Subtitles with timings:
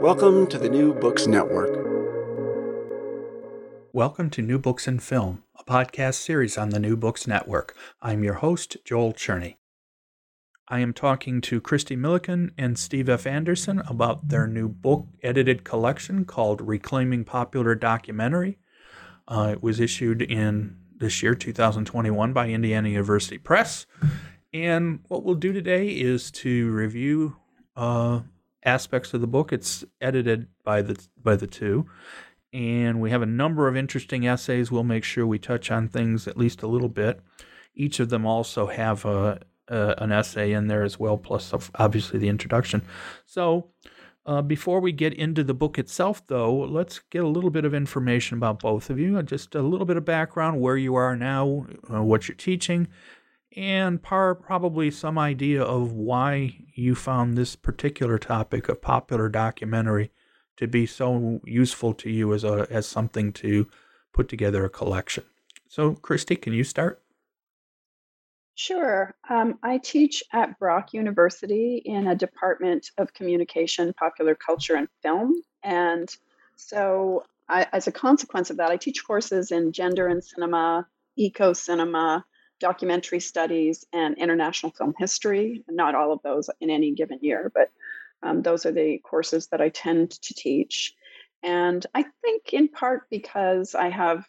[0.00, 1.70] Welcome to the New Books Network.
[3.92, 7.74] Welcome to New Books and Film, a podcast series on the New Books Network.
[8.00, 9.56] I'm your host, Joel Cherney.
[10.68, 13.26] I am talking to Christie Milliken and Steve F.
[13.26, 18.58] Anderson about their new book edited collection called Reclaiming Popular Documentary.
[19.26, 23.86] Uh, it was issued in this year, 2021, by Indiana University Press.
[24.54, 27.36] And what we'll do today is to review
[27.76, 28.20] uh,
[28.64, 29.52] aspects of the book.
[29.52, 31.86] It's edited by the by the two,
[32.52, 34.70] and we have a number of interesting essays.
[34.70, 37.20] We'll make sure we touch on things at least a little bit.
[37.74, 42.18] Each of them also have a, a an essay in there as well, plus obviously
[42.18, 42.82] the introduction.
[43.26, 43.70] So.
[44.26, 47.72] Uh, before we get into the book itself, though, let's get a little bit of
[47.72, 49.22] information about both of you.
[49.22, 52.88] Just a little bit of background, where you are now, uh, what you're teaching,
[53.56, 60.10] and par- probably some idea of why you found this particular topic of popular documentary
[60.56, 63.66] to be so useful to you as a as something to
[64.12, 65.24] put together a collection.
[65.68, 67.02] So, Christie, can you start?
[68.54, 69.14] Sure.
[69.30, 75.34] Um, I teach at Brock University in a department of communication, popular culture, and film.
[75.62, 76.08] And
[76.56, 81.52] so, I, as a consequence of that, I teach courses in gender and cinema, eco
[81.52, 82.24] cinema,
[82.60, 85.64] documentary studies, and international film history.
[85.68, 87.70] Not all of those in any given year, but
[88.22, 90.94] um, those are the courses that I tend to teach.
[91.42, 94.26] And I think in part because I have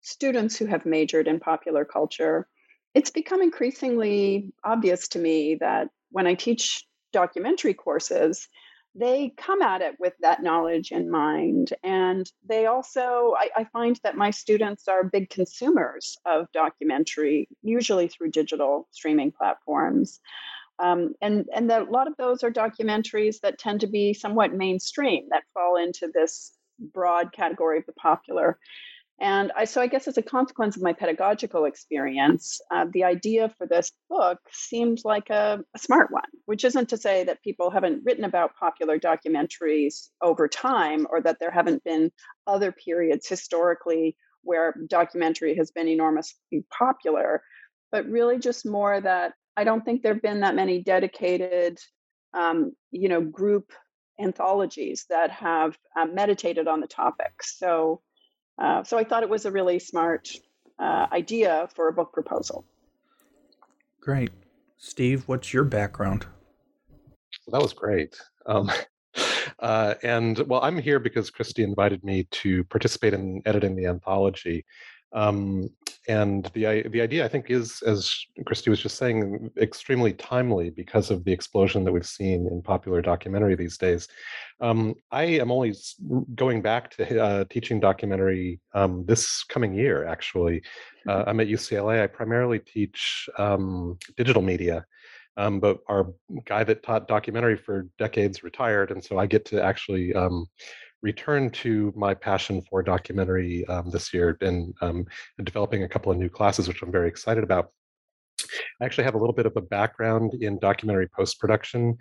[0.00, 2.48] students who have majored in popular culture,
[2.94, 8.48] it's become increasingly obvious to me that when I teach documentary courses,
[8.94, 11.72] they come at it with that knowledge in mind.
[11.82, 18.08] And they also, I, I, find that my students are big consumers of documentary, usually
[18.08, 20.20] through digital streaming platforms.
[20.78, 24.52] Um, and and the, a lot of those are documentaries that tend to be somewhat
[24.52, 28.58] mainstream, that fall into this broad category of the popular.
[29.20, 33.52] And I, so I guess as a consequence of my pedagogical experience, uh, the idea
[33.58, 37.70] for this book seemed like a, a, smart one, which isn't to say that people
[37.70, 42.12] haven't written about popular documentaries over time or that there haven't been
[42.46, 47.42] other periods historically where documentary has been enormously popular,
[47.90, 51.80] but really just more that I don't think there have been that many dedicated,
[52.34, 53.72] um, you know, group
[54.20, 57.32] anthologies that have uh, meditated on the topic.
[57.42, 58.00] So
[58.58, 60.28] uh, so I thought it was a really smart
[60.78, 62.64] uh, idea for a book proposal.
[64.00, 64.30] Great.
[64.78, 66.26] Steve, what's your background?
[67.46, 68.20] Well, that was great.
[68.46, 68.70] Um,
[69.58, 74.64] uh, and well, I'm here because Christie invited me to participate in editing the anthology.
[75.12, 75.70] Um,
[76.08, 78.14] and the the idea, I think, is as
[78.46, 83.02] Christie was just saying, extremely timely because of the explosion that we've seen in popular
[83.02, 84.08] documentary these days.
[84.60, 85.74] Um, I am only
[86.34, 90.06] going back to uh, teaching documentary um, this coming year.
[90.06, 90.62] Actually,
[91.06, 92.02] uh, I'm at UCLA.
[92.02, 94.86] I primarily teach um, digital media.
[95.36, 96.12] Um, but our
[96.46, 100.12] guy that taught documentary for decades retired, and so I get to actually
[100.98, 105.06] um, return to my passion for documentary um, this year and, um,
[105.38, 107.72] and, developing a couple of new classes, which I'm very excited about.
[108.80, 111.96] I actually have a little bit of a background in documentary post production.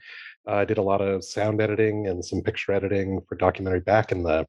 [0.48, 4.12] Uh, I did a lot of sound editing and some picture editing for documentary back
[4.12, 4.46] in the,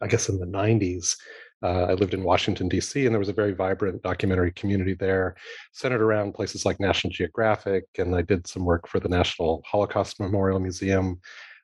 [0.00, 1.16] I guess, in the 90s.
[1.60, 5.34] Uh, I lived in Washington, D.C., and there was a very vibrant documentary community there,
[5.72, 7.84] centered around places like National Geographic.
[7.98, 11.20] And I did some work for the National Holocaust Memorial Museum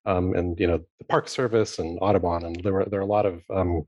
[0.07, 2.45] um, and, you know, the Park Service and Audubon.
[2.45, 3.85] And there, were, there are a lot of um,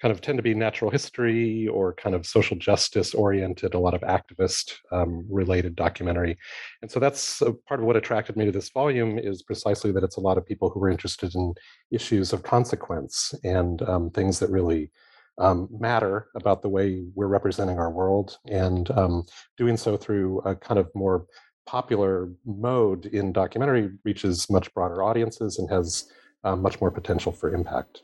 [0.00, 3.94] kind of tend to be natural history or kind of social justice oriented, a lot
[3.94, 6.38] of activist um, related documentary.
[6.80, 10.16] And so that's part of what attracted me to this volume is precisely that it's
[10.16, 11.54] a lot of people who are interested in
[11.90, 14.90] issues of consequence and um, things that really
[15.38, 19.24] um, matter about the way we're representing our world and um,
[19.56, 21.26] doing so through a kind of more
[21.70, 26.10] popular mode in documentary reaches much broader audiences and has
[26.42, 28.02] uh, much more potential for impact.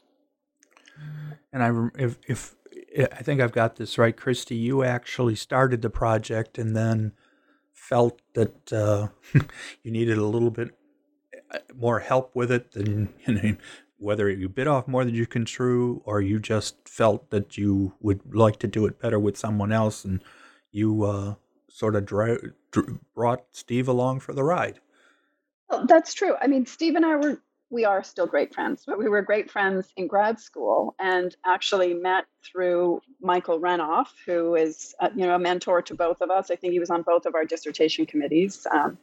[1.52, 2.54] And I, if, if
[3.12, 7.10] I think I've got this right, Christie, you actually started the project and then
[7.72, 9.08] felt that uh,
[9.82, 10.70] you needed a little bit
[11.50, 13.56] uh, more help with it than you know,
[13.98, 17.94] whether you bit off more than you can chew or you just felt that you
[17.98, 20.22] would like to do it better with someone else and
[20.70, 21.34] you uh,
[21.76, 24.81] sort of dr- brought Steve along for the ride.
[25.69, 26.34] Well, that's true.
[26.40, 29.50] I mean, Steve and I were we are still great friends, but we were great
[29.50, 35.34] friends in grad school and actually met through Michael Renov, who is uh, you know
[35.34, 36.50] a mentor to both of us.
[36.50, 38.67] I think he was on both of our dissertation committees.
[38.70, 38.96] Um,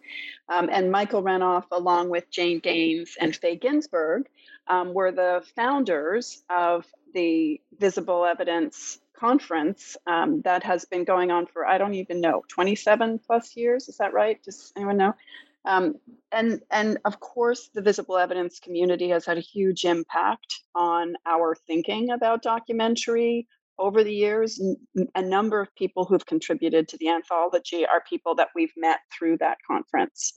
[0.50, 4.30] um, and Michael Renov, along with Jane Gaines and Faye Ginsburg,
[4.68, 11.46] um, were the founders of the Visible Evidence Conference um, that has been going on
[11.46, 13.88] for I don't even know 27 plus years.
[13.88, 14.42] Is that right?
[14.44, 15.14] Does anyone know?
[15.66, 15.96] Um,
[16.32, 21.56] and and of course, the visible evidence community has had a huge impact on our
[21.56, 23.48] thinking about documentary
[23.80, 24.62] over the years.
[25.16, 29.38] A number of people who've contributed to the anthology are people that we've met through
[29.38, 30.34] that conference.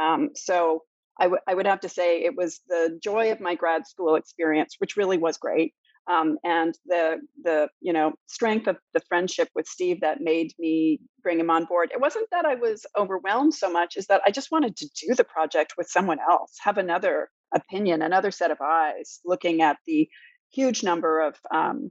[0.00, 0.84] Um, so
[1.18, 4.14] I, w- I would have to say it was the joy of my grad school
[4.14, 5.74] experience, which really was great
[6.08, 11.00] um, and the the you know strength of the friendship with Steve that made me
[11.22, 11.90] bring him on board.
[11.92, 15.14] It wasn't that I was overwhelmed so much, is that I just wanted to do
[15.14, 20.08] the project with someone else, have another opinion, another set of eyes, looking at the
[20.50, 21.90] huge number of um,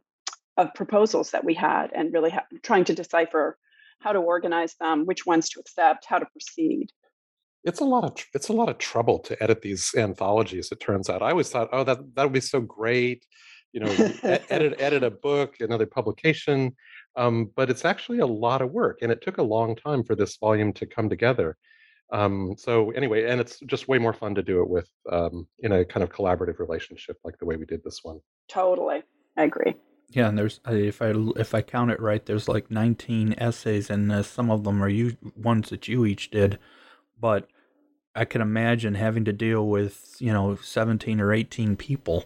[0.58, 3.58] of proposals that we had, and really ha- trying to decipher
[4.00, 6.88] how to organize them, which ones to accept, how to proceed.
[7.64, 11.10] It's a lot of it's a lot of trouble to edit these anthologies it turns
[11.10, 11.22] out.
[11.22, 13.26] I always thought oh that that would be so great
[13.78, 14.12] you know
[14.50, 16.76] edit edit a book another publication
[17.18, 20.16] um, but it's actually a lot of work and it took a long time for
[20.16, 21.58] this volume to come together.
[22.14, 25.74] Um, so anyway and it's just way more fun to do it with um, in
[25.74, 28.20] a kind of collaborative relationship like the way we did this one.
[28.48, 29.04] Totally.
[29.36, 29.76] I agree.
[30.12, 34.10] Yeah and there's if i if i count it right there's like 19 essays and
[34.10, 36.60] uh, some of them are you ones that you each did
[37.20, 37.50] but
[38.16, 42.24] i can imagine having to deal with you know 17 or 18 people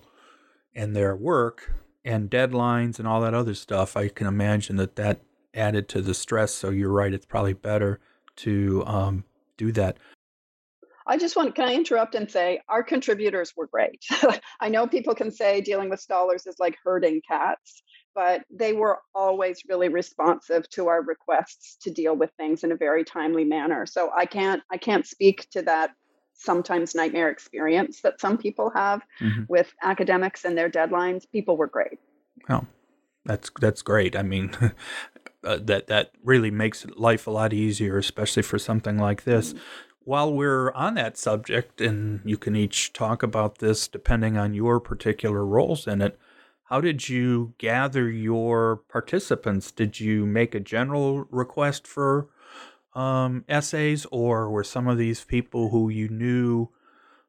[0.75, 1.73] and their work
[2.03, 5.21] and deadlines and all that other stuff, I can imagine that that
[5.53, 6.53] added to the stress.
[6.53, 7.99] So you're right; it's probably better
[8.37, 9.25] to um,
[9.57, 9.97] do that.
[11.07, 14.03] I just want, can I interrupt and say our contributors were great.
[14.61, 17.81] I know people can say dealing with scholars is like herding cats,
[18.13, 22.77] but they were always really responsive to our requests to deal with things in a
[22.77, 23.85] very timely manner.
[23.85, 25.91] So I can't, I can't speak to that
[26.41, 29.43] sometimes nightmare experience that some people have mm-hmm.
[29.47, 31.29] with academics and their deadlines.
[31.31, 31.99] People were great.
[32.49, 32.65] Well,
[33.25, 34.15] that's that's great.
[34.15, 34.51] I mean,
[35.43, 39.53] uh, that that really makes life a lot easier, especially for something like this.
[39.53, 39.63] Mm-hmm.
[40.03, 44.79] While we're on that subject, and you can each talk about this depending on your
[44.79, 46.17] particular roles in it.
[46.65, 49.71] How did you gather your participants?
[49.71, 52.29] Did you make a general request for
[52.93, 56.69] um, essays, or were some of these people who you knew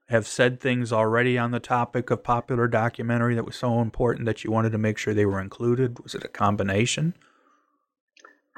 [0.09, 4.45] have said things already on the topic of popular documentary that was so important that
[4.45, 5.99] you wanted to make sure they were included?
[6.01, 7.15] Was it a combination?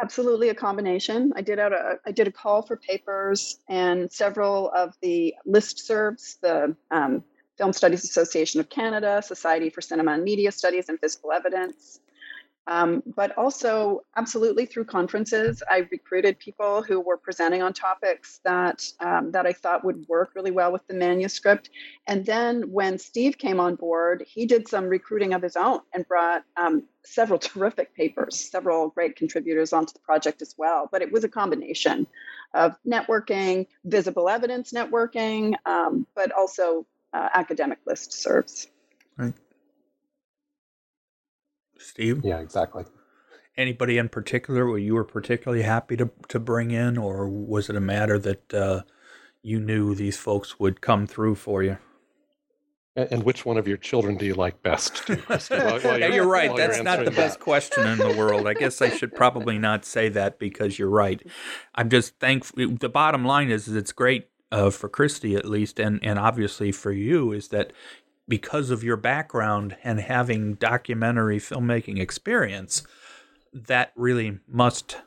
[0.02, 1.32] Absolutely, a combination.
[1.36, 6.40] I did out a I did a call for papers, and several of the listservs,
[6.40, 7.22] the um,
[7.56, 12.00] Film Studies Association of Canada, Society for Cinema and Media Studies, and Visible Evidence,
[12.66, 18.90] um, but also, absolutely through conferences, I recruited people who were presenting on topics that
[19.00, 21.68] um, that I thought would work really well with the manuscript.
[22.06, 26.08] And then when Steve came on board, he did some recruiting of his own and
[26.08, 30.88] brought um, several terrific papers, several great contributors onto the project as well.
[30.90, 32.06] But it was a combination
[32.54, 38.68] of networking, visible evidence networking, um, but also uh, academic listservs.
[39.18, 39.34] Right.
[41.78, 42.22] Steve?
[42.24, 42.84] Yeah, exactly.
[43.56, 47.76] anybody in particular where you were particularly happy to to bring in, or was it
[47.76, 48.82] a matter that uh,
[49.42, 51.78] you knew these folks would come through for you?
[52.96, 55.08] And which one of your children do you like best?
[55.08, 56.54] While, while yeah, you're right.
[56.56, 57.16] That's you're not the that.
[57.16, 58.46] best question in the world.
[58.46, 61.20] I guess I should probably not say that because you're right.
[61.74, 62.76] I'm just thankful.
[62.78, 66.70] The bottom line is, is it's great uh, for Christie at least, and and obviously
[66.70, 67.72] for you, is that
[68.28, 72.86] because of your background and having documentary filmmaking experience,
[73.52, 74.98] that really must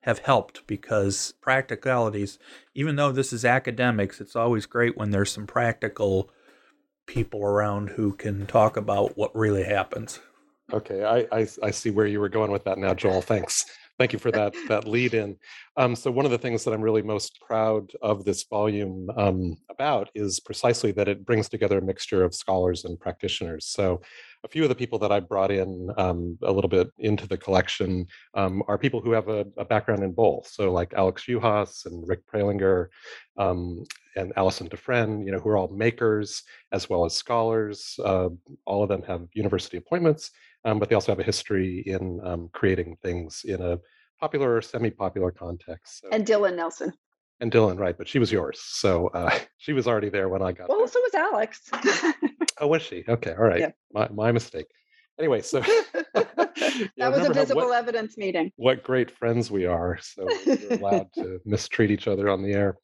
[0.00, 2.38] have helped because practicalities,
[2.74, 6.30] even though this is academics, it's always great when there's some practical
[7.06, 10.20] people around who can talk about what really happens.
[10.72, 13.22] Okay, I, I, I see where you were going with that now, Joel.
[13.22, 13.64] Thanks.
[13.98, 15.36] Thank you for that that lead in.
[15.76, 19.56] Um, so one of the things that I'm really most proud of this volume um,
[19.70, 23.66] about is precisely that it brings together a mixture of scholars and practitioners.
[23.66, 24.00] So
[24.44, 27.36] a few of the people that I brought in um, a little bit into the
[27.36, 30.46] collection um, are people who have a, a, background in both.
[30.46, 32.86] So like Alex Juhasz and Rick Prelinger
[33.38, 33.84] um,
[34.14, 37.98] and Alison Dufresne, you know, who are all makers as well as scholars.
[38.04, 38.28] Uh,
[38.66, 40.30] all of them have university appointments,
[40.66, 43.78] um, but they also have a history in um, creating things in a
[44.20, 46.00] popular or semi-popular context.
[46.00, 46.08] So.
[46.10, 46.92] And Dylan Nelson.
[47.40, 47.96] And Dylan, right?
[47.96, 50.68] But she was yours, so uh, she was already there when I got.
[50.68, 50.88] Well, there.
[50.88, 51.70] so was Alex.
[52.60, 53.04] oh, was she?
[53.08, 53.60] Okay, all right.
[53.60, 53.70] Yeah.
[53.92, 54.66] My my mistake.
[55.18, 55.60] Anyway, so
[56.14, 58.52] that yeah, was a visible what, evidence meeting.
[58.56, 59.98] What great friends we are!
[60.00, 62.78] So we're allowed to mistreat each other on the air.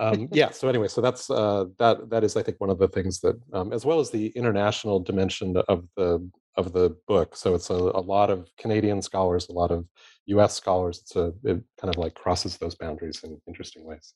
[0.00, 0.50] Um, yeah.
[0.50, 2.10] So anyway, so that's uh, that.
[2.10, 5.00] That is, I think, one of the things that, um, as well as the international
[5.00, 7.36] dimension of the of the book.
[7.36, 9.86] So it's a, a lot of Canadian scholars, a lot of
[10.26, 10.54] U.S.
[10.54, 11.00] scholars.
[11.02, 14.14] It's a it kind of like crosses those boundaries in interesting ways.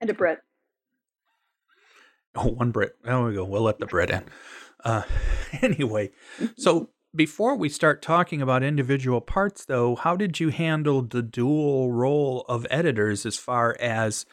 [0.00, 0.40] And a Brit.
[2.34, 2.96] Oh, one Brit.
[3.02, 3.44] There we go.
[3.44, 4.24] We'll let the Brit in.
[4.84, 5.02] Uh,
[5.62, 6.10] anyway,
[6.56, 11.90] so before we start talking about individual parts, though, how did you handle the dual
[11.92, 14.26] role of editors as far as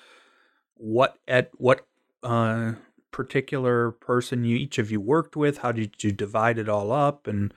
[0.76, 1.86] what at what
[2.24, 2.74] uh,
[3.14, 5.60] particular person you each of you worked with?
[5.60, 7.54] How did you divide it all up, and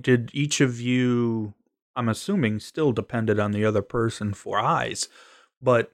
[0.00, 1.54] did each of you?
[1.94, 5.08] I'm assuming still depended on the other person for eyes,
[5.62, 5.92] but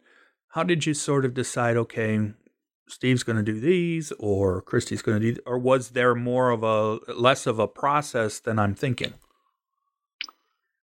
[0.49, 1.77] how did you sort of decide?
[1.77, 2.33] Okay,
[2.89, 6.63] Steve's going to do these or Christie's going to do or was there more of
[6.63, 9.15] a less of a process than I'm thinking?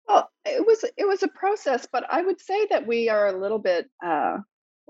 [0.08, 3.40] Well, it was it was a process, but I would say that we are a
[3.40, 4.40] little bit uh,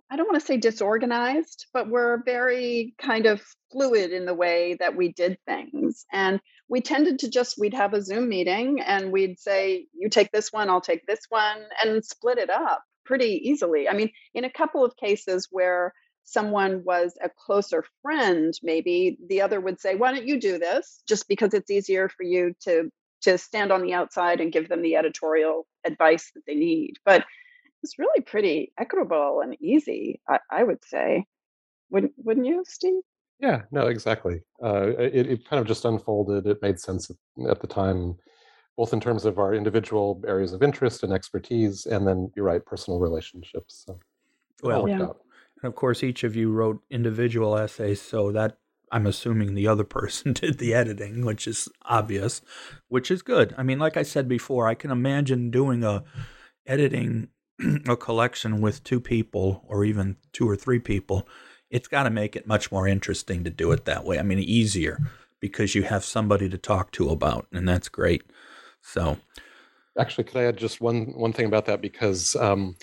[0.09, 4.77] I don't want to say disorganized, but we're very kind of fluid in the way
[4.79, 6.05] that we did things.
[6.13, 10.31] And we tended to just we'd have a Zoom meeting and we'd say you take
[10.31, 13.89] this one, I'll take this one and split it up pretty easily.
[13.89, 15.93] I mean, in a couple of cases where
[16.27, 21.01] someone was a closer friend maybe the other would say why don't you do this
[21.07, 24.81] just because it's easier for you to to stand on the outside and give them
[24.81, 27.23] the editorial advice that they need but
[27.87, 31.25] it's really pretty equitable and easy i, I would say
[31.89, 33.01] wouldn't wouldn't you steve
[33.39, 37.61] yeah no exactly uh, it, it kind of just unfolded it made sense at, at
[37.61, 38.17] the time
[38.75, 42.65] both in terms of our individual areas of interest and expertise and then you're right
[42.65, 43.99] personal relationships so
[44.63, 45.03] well yeah.
[45.03, 45.21] Out.
[45.61, 48.57] And of course, each of you wrote individual essays, so that
[48.91, 52.41] I'm assuming the other person did the editing, which is obvious,
[52.87, 53.55] which is good.
[53.57, 56.03] I mean, like I said before, I can imagine doing a
[56.65, 57.29] editing
[57.87, 61.27] a collection with two people or even two or three people.
[61.69, 64.19] It's got to make it much more interesting to do it that way.
[64.19, 64.99] I mean, easier
[65.39, 68.23] because you have somebody to talk to about, and that's great.
[68.81, 69.17] So,
[69.99, 72.75] actually, could I add just one one thing about that because um,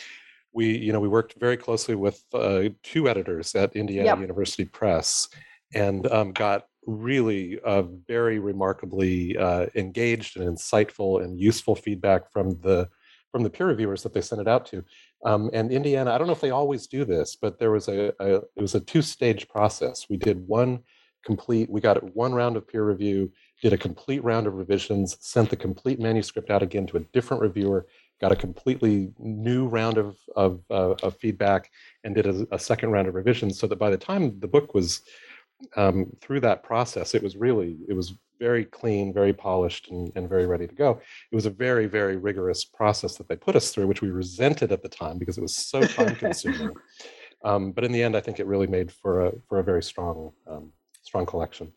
[0.52, 4.20] we you know we worked very closely with uh, two editors at Indiana yep.
[4.20, 5.28] University Press
[5.74, 12.60] and um, got really uh, very remarkably uh, engaged and insightful and useful feedback from
[12.60, 12.88] the
[13.34, 14.84] from the peer reviewers that they sent it out to.
[15.24, 18.14] Um, and Indiana, I don't know if they always do this, but there was a,
[18.20, 20.06] a it was a two stage process.
[20.08, 20.84] We did one
[21.24, 21.68] complete.
[21.68, 25.56] We got one round of peer review, did a complete round of revisions, sent the
[25.56, 27.88] complete manuscript out again to a different reviewer,
[28.20, 31.72] got a completely new round of of, uh, of feedback
[32.04, 34.74] and did a, a, second round of revisions so that by the time the book
[34.74, 35.02] was
[35.74, 40.28] um, through that process it was really it was very clean very polished and, and
[40.28, 41.00] very ready to go
[41.30, 44.72] it was a very very rigorous process that they put us through which we resented
[44.72, 46.70] at the time because it was so time consuming
[47.44, 49.82] um, but in the end i think it really made for a for a very
[49.82, 50.72] strong um,
[51.02, 51.72] strong collection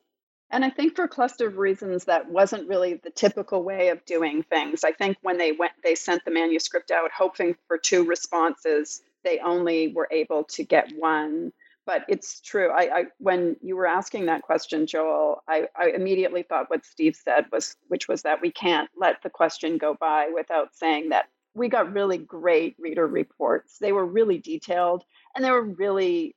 [0.49, 4.03] and I think for a cluster of reasons that wasn't really the typical way of
[4.05, 4.83] doing things.
[4.83, 9.39] I think when they went they sent the manuscript out hoping for two responses, they
[9.39, 11.51] only were able to get one.
[11.88, 12.70] But it's true.
[12.70, 17.15] I, I, when you were asking that question, Joel, I, I immediately thought what Steve
[17.15, 21.29] said was, which was that we can't let the question go by without saying that
[21.56, 23.79] we got really great reader reports.
[23.79, 26.36] They were really detailed and they were really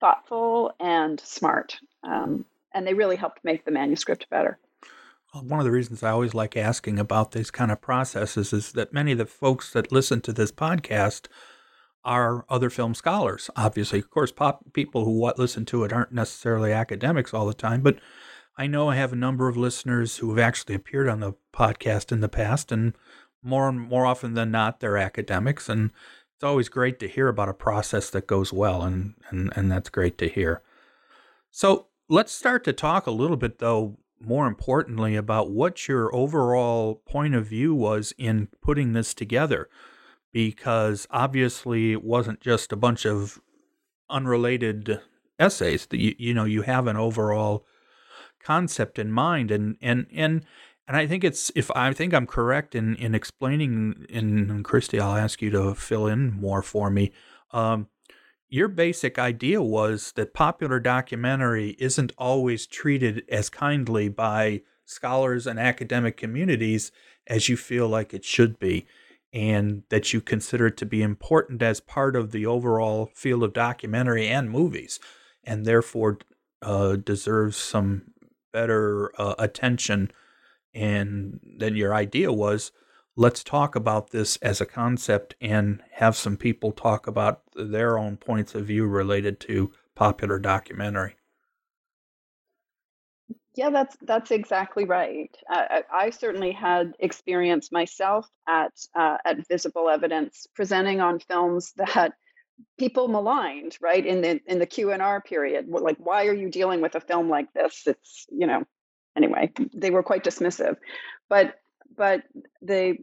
[0.00, 4.58] thoughtful and smart, um, and they really helped make the manuscript better.
[5.32, 8.92] One of the reasons I always like asking about these kind of processes is that
[8.92, 11.28] many of the folks that listen to this podcast
[12.04, 13.50] are other film scholars.
[13.56, 17.82] Obviously, of course, pop people who listen to it aren't necessarily academics all the time,
[17.82, 17.98] but
[18.56, 22.10] I know I have a number of listeners who have actually appeared on the podcast
[22.10, 22.94] in the past, and
[23.42, 25.90] more and more often than not, they're academics, and
[26.34, 29.90] it's always great to hear about a process that goes well, and and and that's
[29.90, 30.62] great to hear.
[31.50, 36.96] So let's start to talk a little bit, though, more importantly, about what your overall
[37.06, 39.68] point of view was in putting this together,
[40.38, 43.40] because obviously it wasn't just a bunch of
[44.08, 45.00] unrelated
[45.36, 45.86] essays.
[45.86, 47.66] That you you know you have an overall
[48.40, 50.44] concept in mind, and and and
[50.86, 54.06] and I think it's if I think I'm correct in in explaining.
[54.08, 57.10] In Christie, I'll ask you to fill in more for me.
[57.50, 57.88] Um,
[58.48, 65.58] your basic idea was that popular documentary isn't always treated as kindly by scholars and
[65.58, 66.92] academic communities
[67.26, 68.86] as you feel like it should be,
[69.32, 74.26] and that you consider to be important as part of the overall field of documentary
[74.28, 74.98] and movies,
[75.44, 76.18] and therefore
[76.62, 78.12] uh, deserves some
[78.52, 80.10] better uh, attention.
[80.74, 82.72] And then your idea was
[83.16, 88.16] let's talk about this as a concept and have some people talk about their own
[88.16, 91.17] points of view related to popular documentary.
[93.58, 95.36] Yeah, that's that's exactly right.
[95.52, 102.12] Uh, I, certainly had experience myself at uh, at Visible Evidence presenting on films that
[102.78, 105.66] people maligned, right in the in the Q and R period.
[105.68, 107.82] Like, why are you dealing with a film like this?
[107.88, 108.62] It's you know,
[109.16, 110.76] anyway, they were quite dismissive.
[111.28, 111.56] But
[111.96, 112.22] but
[112.62, 112.98] the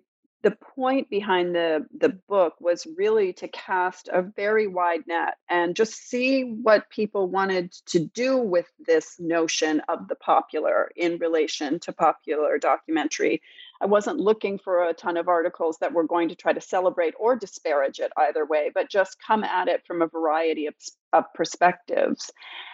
[0.46, 5.76] the point behind the the book was really to cast a very wide net and
[5.76, 11.80] just see what people wanted to do with this notion of the popular in relation
[11.80, 13.42] to popular documentary.
[13.82, 17.16] I wasn't looking for a ton of articles that were going to try to celebrate
[17.20, 20.76] or disparage it either way, but just come at it from a variety of,
[21.12, 22.30] of perspectives.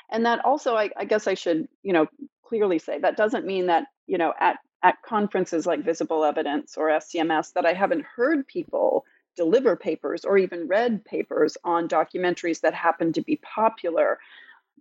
[0.09, 2.07] And that also, I, I guess I should, you know,
[2.43, 6.87] clearly say that doesn't mean that, you know, at at conferences like Visible Evidence or
[6.87, 12.73] SCMS that I haven't heard people deliver papers or even read papers on documentaries that
[12.73, 14.19] happen to be popular,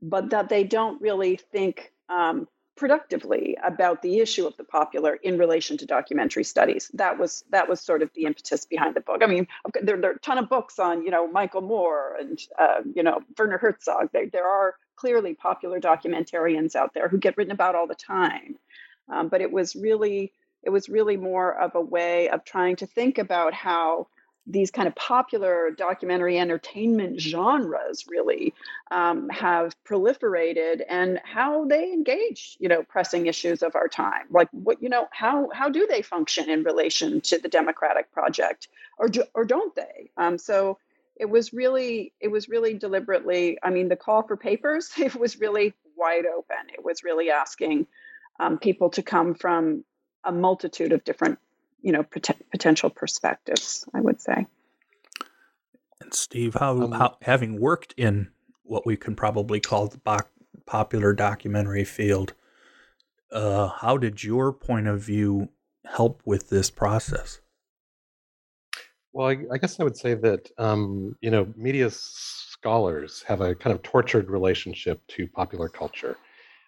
[0.03, 5.37] but that they don't really think um, productively about the issue of the popular in
[5.37, 6.91] relation to documentary studies.
[6.95, 9.23] That was that was sort of the impetus behind the book.
[9.23, 9.47] I mean,
[9.83, 13.03] there, there are a ton of books on you know Michael Moore and uh, you
[13.03, 14.09] know Werner Herzog.
[14.13, 18.57] There, there are clearly popular documentarians out there who get written about all the time.
[19.11, 22.87] Um, but it was really it was really more of a way of trying to
[22.87, 24.09] think about how
[24.47, 28.53] these kind of popular documentary entertainment genres really
[28.91, 34.27] um, have proliferated and how they engage you know pressing issues of our time.
[34.31, 38.69] Like what you know how how do they function in relation to the democratic project?
[38.99, 40.11] Or do, or don't they?
[40.17, 40.79] Um, so
[41.17, 45.39] it was really it was really deliberately i mean the call for papers it was
[45.39, 46.57] really wide open.
[46.73, 47.87] It was really asking
[48.41, 49.85] um, people to come from
[50.25, 51.39] a multitude of different,
[51.83, 53.85] you know, pot- potential perspectives.
[53.95, 54.47] I would say.
[56.01, 58.31] And Steve, how, um, how having worked in
[58.63, 60.17] what we can probably call the bo-
[60.67, 62.33] popular documentary field,
[63.31, 65.51] uh, how did your point of view
[65.85, 67.41] help with this process?
[69.13, 73.55] Well, I, I guess I would say that um, you know media scholars have a
[73.55, 76.17] kind of tortured relationship to popular culture.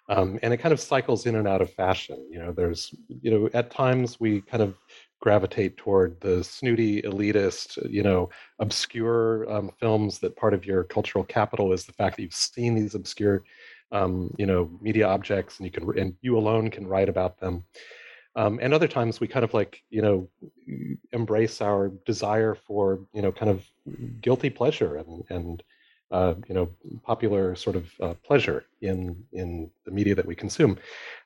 [0.08, 2.26] Um, and it kind of cycles in and out of fashion.
[2.30, 4.74] You know, there's, you know, at times we kind of
[5.20, 11.24] gravitate toward the snooty, elitist, you know, obscure um, films that part of your cultural
[11.24, 13.44] capital is the fact that you've seen these obscure,
[13.92, 17.62] um, you know, media objects and you can, and you alone can write about them.
[18.34, 20.28] Um, and other times we kind of like, you know,
[21.12, 23.64] embrace our desire for, you know, kind of
[24.20, 25.62] guilty pleasure and, and
[26.12, 26.68] uh, you know,
[27.02, 30.78] popular sort of uh, pleasure in in the media that we consume,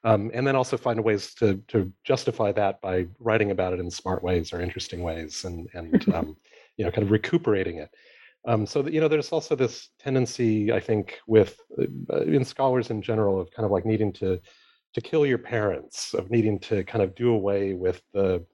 [0.04, 3.90] um, and then also find ways to to justify that by writing about it in
[3.90, 6.36] smart ways or interesting ways, and and um,
[6.76, 7.90] you know, kind of recuperating it.
[8.46, 12.90] Um, so that, you know, there's also this tendency, I think, with uh, in scholars
[12.90, 14.40] in general of kind of like needing to
[14.94, 18.46] to kill your parents, of needing to kind of do away with the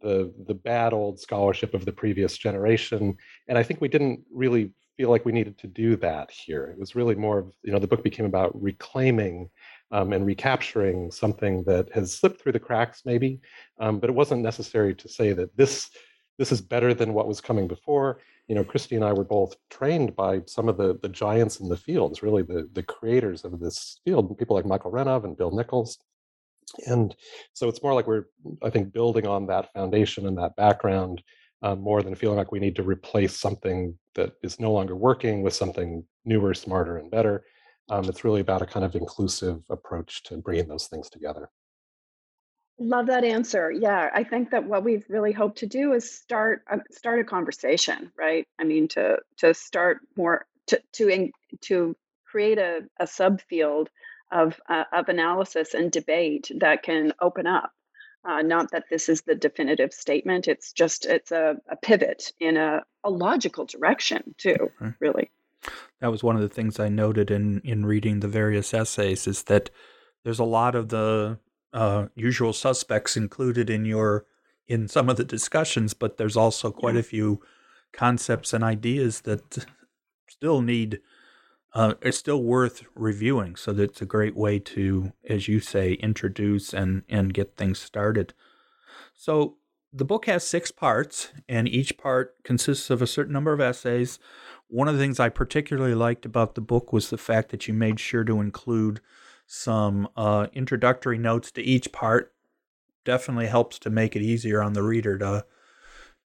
[0.00, 3.16] the the bad old scholarship of the previous generation
[3.48, 4.70] and i think we didn't really
[5.02, 6.66] feel like we needed to do that here.
[6.66, 9.50] It was really more of, you know, the book became about reclaiming
[9.90, 13.40] um, and recapturing something that has slipped through the cracks, maybe,
[13.80, 15.90] um, but it wasn't necessary to say that this
[16.38, 18.20] this is better than what was coming before.
[18.46, 21.68] You know, Christie and I were both trained by some of the the giants in
[21.68, 25.50] the fields, really the the creators of this field, people like Michael Renov and Bill
[25.50, 25.98] Nichols.
[26.86, 27.16] And
[27.54, 28.26] so it's more like we're,
[28.62, 31.24] I think, building on that foundation and that background
[31.62, 35.42] um, more than feeling like we need to replace something that is no longer working
[35.42, 37.44] with something newer, smarter, and better.
[37.88, 41.50] Um, it's really about a kind of inclusive approach to bringing those things together.
[42.78, 43.70] Love that answer.
[43.70, 47.24] Yeah, I think that what we've really hoped to do is start uh, start a
[47.24, 48.46] conversation, right?
[48.58, 51.30] I mean, to to start more to to
[51.62, 53.88] to create a, a subfield
[54.32, 57.70] of uh, of analysis and debate that can open up.
[58.24, 60.46] Uh, not that this is the definitive statement.
[60.46, 64.70] It's just it's a, a pivot in a, a logical direction too.
[64.80, 64.94] Right.
[65.00, 65.30] Really.
[66.00, 69.44] That was one of the things I noted in in reading the various essays is
[69.44, 69.70] that
[70.24, 71.38] there's a lot of the
[71.72, 74.26] uh, usual suspects included in your
[74.68, 77.00] in some of the discussions, but there's also quite yeah.
[77.00, 77.42] a few
[77.92, 79.66] concepts and ideas that
[80.28, 81.00] still need
[81.74, 83.56] uh, it's still worth reviewing.
[83.56, 88.34] So that's a great way to, as you say, introduce and and get things started.
[89.14, 89.56] So
[89.92, 94.18] the book has six parts, and each part consists of a certain number of essays.
[94.68, 97.74] One of the things I particularly liked about the book was the fact that you
[97.74, 99.00] made sure to include
[99.46, 102.32] some uh, introductory notes to each part.
[103.04, 105.44] Definitely helps to make it easier on the reader to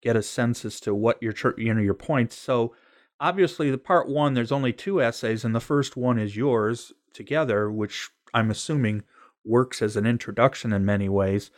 [0.02, 2.36] get a sense as to what your you know your points.
[2.36, 2.76] So
[3.24, 7.72] obviously, the part one there's only two essays, and the first one is yours together,
[7.72, 9.04] which I'm assuming
[9.46, 11.50] works as an introduction in many ways.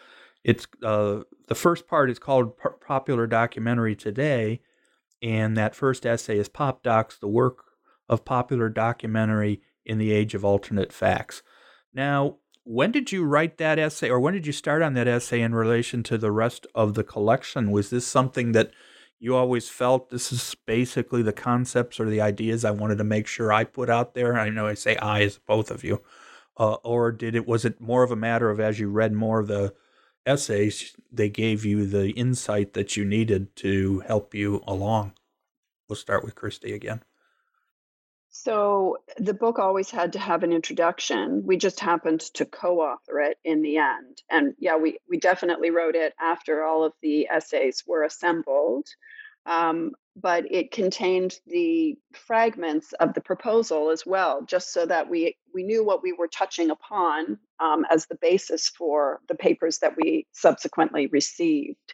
[0.43, 4.62] It's uh, the first part is called P- Popular Documentary Today,
[5.23, 7.65] and that first essay is Pop Docs, the work
[8.08, 11.41] of popular documentary in the age of alternate facts.
[11.93, 15.41] Now, when did you write that essay, or when did you start on that essay
[15.41, 17.71] in relation to the rest of the collection?
[17.71, 18.71] Was this something that
[19.25, 23.25] you always felt this is basically the concepts or the ideas I wanted to make
[23.25, 24.38] sure I put out there?
[24.38, 26.03] I know I say I as both of you.
[26.57, 29.39] Uh, or did it was it more of a matter of as you read more
[29.39, 29.73] of the
[30.27, 35.13] essays, they gave you the insight that you needed to help you along?
[35.89, 37.01] We'll start with Christie again.
[38.29, 41.43] So the book always had to have an introduction.
[41.47, 44.21] We just happened to co-author it in the end.
[44.29, 48.85] And yeah, we we definitely wrote it after all of the essays were assembled.
[49.45, 55.36] Um, but it contained the fragments of the proposal as well, just so that we
[55.53, 59.95] we knew what we were touching upon um, as the basis for the papers that
[59.97, 61.93] we subsequently received.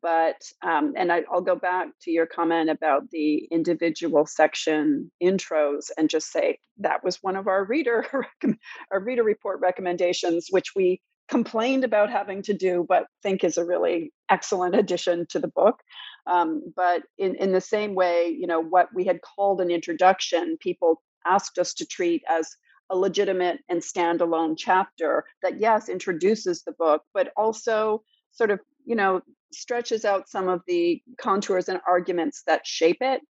[0.00, 5.90] But um, and I, I'll go back to your comment about the individual section intros
[5.98, 8.06] and just say that was one of our reader
[8.90, 13.64] our reader report recommendations, which we complained about having to do, but think is a
[13.64, 15.80] really excellent addition to the book.
[16.26, 20.58] Um, but in, in the same way, you know, what we had called an introduction,
[20.60, 22.50] people asked us to treat as
[22.90, 28.96] a legitimate and standalone chapter that, yes, introduces the book, but also sort of, you
[28.96, 29.20] know,
[29.52, 33.20] stretches out some of the contours and arguments that shape it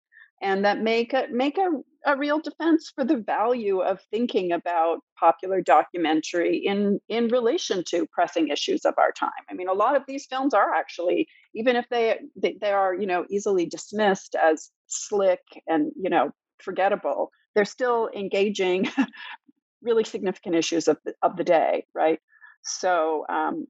[0.40, 1.70] and that make a, make a,
[2.06, 8.06] a real defense for the value of thinking about popular documentary in in relation to
[8.06, 9.30] pressing issues of our time.
[9.50, 12.94] I mean, a lot of these films are actually, even if they they, they are
[12.94, 18.88] you know easily dismissed as slick and you know forgettable, they're still engaging
[19.82, 22.18] really significant issues of the, of the day, right?
[22.62, 23.66] So um,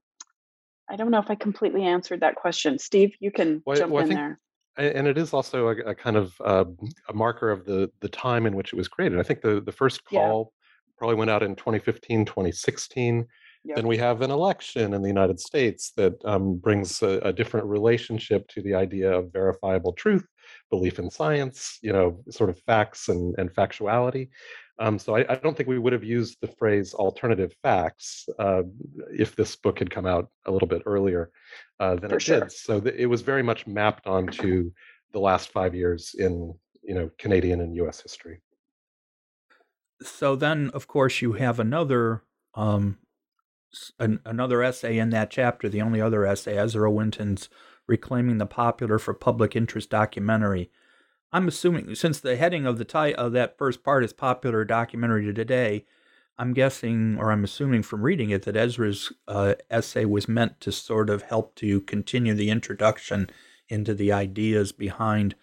[0.89, 2.79] I don't know if I completely answered that question.
[2.79, 4.41] Steve, you can well, jump well, in think, there
[4.77, 6.65] and it is also a, a kind of uh,
[7.09, 9.19] a marker of the the time in which it was created.
[9.19, 10.93] I think the the first call yeah.
[10.99, 13.27] probably went out in 2015, 2016.
[13.63, 13.77] Yep.
[13.77, 17.67] Then we have an election in the United States that um, brings a, a, different
[17.67, 20.27] relationship to the idea of verifiable truth,
[20.71, 24.31] belief in science, you know, sort of facts and, and factuality.
[24.81, 28.63] Um, so I, I, don't think we would have used the phrase alternative facts uh,
[29.13, 31.31] if this book had come out a little bit earlier
[31.81, 32.41] uh, than For it sure.
[32.41, 32.53] did.
[32.53, 34.73] So th- it was very much mapped onto
[35.13, 38.01] the last five years in you know Canadian and U.S.
[38.01, 38.41] history.
[40.03, 42.23] So then, of course, you have another
[42.55, 42.97] um,
[43.99, 45.69] an, another essay in that chapter.
[45.69, 47.51] The only other essay, Ezra Winton's
[47.87, 50.71] "Reclaiming the Popular for Public Interest Documentary."
[51.33, 55.27] I'm assuming since the heading of the title of that first part is popular documentary
[55.27, 55.85] to today,
[56.39, 60.73] I'm guessing or I'm assuming from reading it that Ezra's uh, essay was meant to
[60.73, 63.31] sort of help to continue the introduction
[63.69, 65.35] into the ideas behind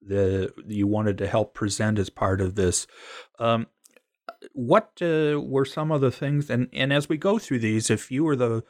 [0.00, 2.86] the you wanted to help present as part of this.
[3.38, 3.66] Um,
[4.52, 6.48] what uh, were some of the things?
[6.50, 8.64] And and as we go through these, if you were the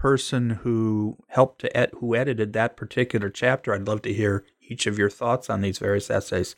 [0.00, 4.86] person who helped to ed- who edited that particular chapter, I'd love to hear each
[4.86, 6.56] of your thoughts on these various essays.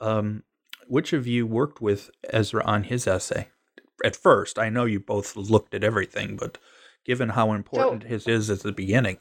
[0.00, 0.44] Um,
[0.88, 3.48] which of you worked with Ezra on his essay?
[4.02, 6.56] At first, I know you both looked at everything, but
[7.04, 9.18] given how important so, his is at the beginning.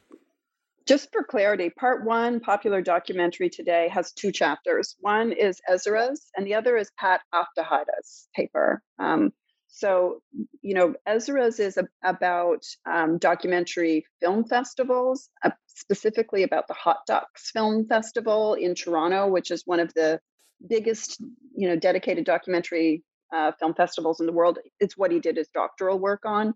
[0.88, 4.96] Just for clarity, part one, popular documentary today, has two chapters.
[5.02, 8.82] One is Ezra's, and the other is Pat Aufderheide's paper.
[9.00, 9.34] Um,
[9.72, 10.22] so,
[10.62, 17.06] you know, Ezra's is a, about um, documentary film festivals, uh, specifically about the Hot
[17.08, 20.20] Docs Film Festival in Toronto, which is one of the
[20.68, 21.22] biggest,
[21.56, 23.04] you know, dedicated documentary
[23.34, 24.58] uh, film festivals in the world.
[24.80, 26.56] It's what he did his doctoral work on.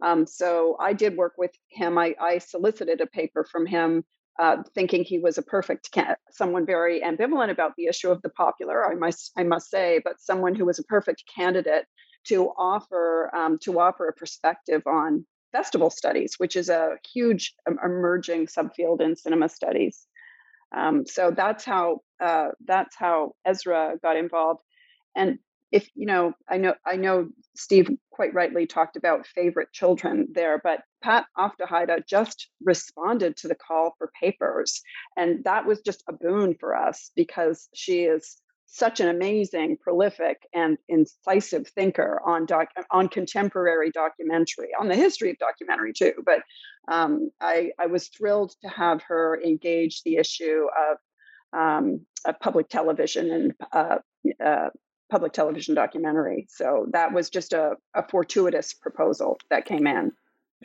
[0.00, 1.98] Um, so I did work with him.
[1.98, 4.04] I, I solicited a paper from him,
[4.38, 8.30] uh, thinking he was a perfect can- someone very ambivalent about the issue of the
[8.30, 8.90] popular.
[8.90, 11.86] I must I must say, but someone who was a perfect candidate
[12.24, 18.46] to offer um, to offer a perspective on festival studies, which is a huge emerging
[18.46, 20.06] subfield in cinema studies.
[20.74, 24.62] Um, so that's how uh, that's how Ezra got involved.
[25.14, 25.38] And
[25.72, 30.60] if you know i know i know steve quite rightly talked about favorite children there
[30.62, 34.82] but pat Aufderheide just responded to the call for papers
[35.16, 38.40] and that was just a boon for us because she is
[38.74, 45.30] such an amazing prolific and incisive thinker on doc on contemporary documentary on the history
[45.30, 46.40] of documentary too but
[46.88, 50.98] um, I, I was thrilled to have her engage the issue of
[51.52, 53.98] um, of public television and uh,
[54.44, 54.70] uh,
[55.10, 56.46] public television documentary.
[56.48, 60.12] So that was just a, a fortuitous proposal that came in.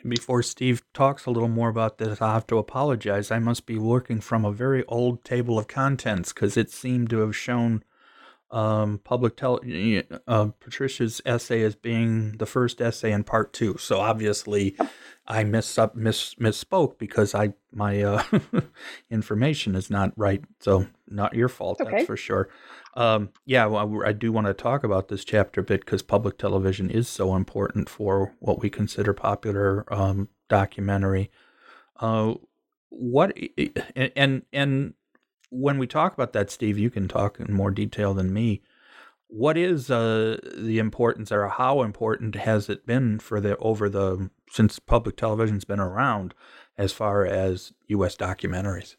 [0.08, 3.30] Before Steve talks a little more about this, I have to apologize.
[3.30, 7.18] I must be working from a very old table of contents because it seemed to
[7.18, 7.82] have shown
[8.50, 13.76] um, public tele uh, Patricia's essay as being the first essay in part two.
[13.78, 14.76] So obviously,
[15.26, 18.22] I miss up miss misspoke because I my uh,
[19.10, 20.42] information is not right.
[20.60, 21.90] So not your fault, okay.
[21.90, 22.48] that's for sure.
[22.94, 26.38] Um, yeah, well, I do want to talk about this chapter a bit because public
[26.38, 31.30] television is so important for what we consider popular um, documentary.
[32.00, 32.34] Uh,
[32.88, 33.36] what
[33.94, 34.94] and and
[35.50, 38.62] when we talk about that, Steve, you can talk in more detail than me.
[39.28, 44.30] What is uh, the importance, or how important has it been for the over the
[44.50, 46.32] since public television's been around,
[46.78, 48.16] as far as U.S.
[48.16, 48.96] documentaries?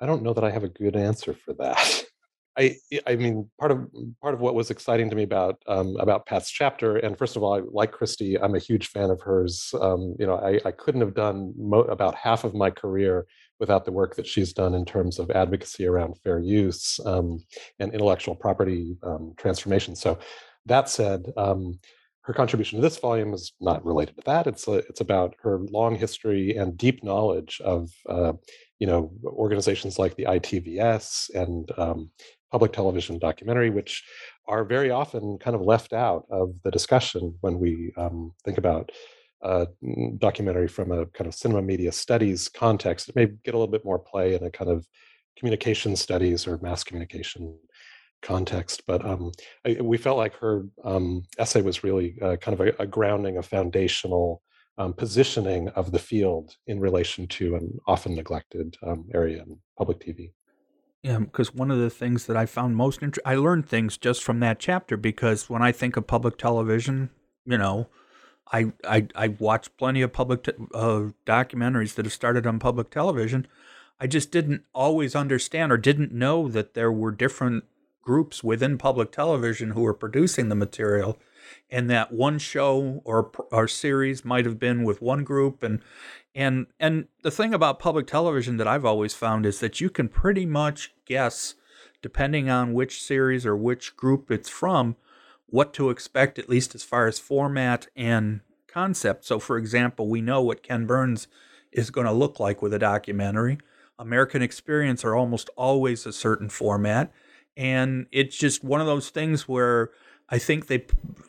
[0.00, 2.04] I don't know that I have a good answer for that.
[2.58, 2.74] I,
[3.06, 3.88] I mean, part of
[4.20, 7.44] part of what was exciting to me about um, about Pat's chapter, and first of
[7.44, 9.72] all, I, like Christie, I'm a huge fan of hers.
[9.80, 13.84] Um, you know, I, I couldn't have done mo- about half of my career without
[13.84, 17.38] the work that she's done in terms of advocacy around fair use um,
[17.78, 19.96] and intellectual property um, transformation.
[19.96, 20.18] So,
[20.66, 21.78] that said, um,
[22.28, 24.46] her contribution to this volume is not related to that.
[24.46, 28.34] It's a, it's about her long history and deep knowledge of uh,
[28.78, 32.10] you know organizations like the ITVS and um,
[32.52, 34.04] public television documentary, which
[34.46, 38.90] are very often kind of left out of the discussion when we um, think about
[39.42, 39.66] uh,
[40.18, 43.08] documentary from a kind of cinema media studies context.
[43.08, 44.86] It may get a little bit more play in a kind of
[45.36, 47.56] communication studies or mass communication
[48.22, 48.82] context.
[48.86, 49.32] But um,
[49.64, 53.38] I, we felt like her um, essay was really uh, kind of a, a, grounding,
[53.38, 54.42] a foundational
[54.76, 60.00] um, positioning of the field in relation to an often neglected um, area in public
[60.00, 60.32] TV.
[61.02, 64.22] Yeah, because one of the things that I found most interesting, I learned things just
[64.22, 67.10] from that chapter because when I think of public television,
[67.44, 67.88] you know,
[68.52, 72.90] I I I watch plenty of public te- uh, documentaries that have started on public
[72.90, 73.46] television.
[74.00, 77.64] I just didn't always understand or didn't know that there were different
[78.02, 81.18] groups within public television who were producing the material,
[81.70, 85.80] and that one show or or series might have been with one group, and
[86.34, 90.08] and and the thing about public television that I've always found is that you can
[90.08, 91.54] pretty much guess,
[92.00, 94.96] depending on which series or which group it's from,
[95.50, 99.24] what to expect, at least as far as format and concept.
[99.24, 101.26] So, for example, we know what Ken Burns
[101.72, 103.58] is going to look like with a documentary.
[103.98, 107.12] American Experience are almost always a certain format.
[107.56, 109.90] And it's just one of those things where
[110.28, 110.84] I think they,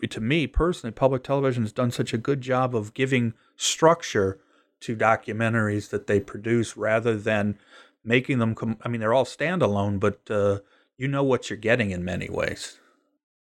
[0.07, 4.39] to me personally, public television has done such a good job of giving structure
[4.81, 7.57] to documentaries that they produce rather than
[8.03, 10.59] making them, com- I mean, they're all standalone, but uh,
[10.97, 12.79] you know what you're getting in many ways.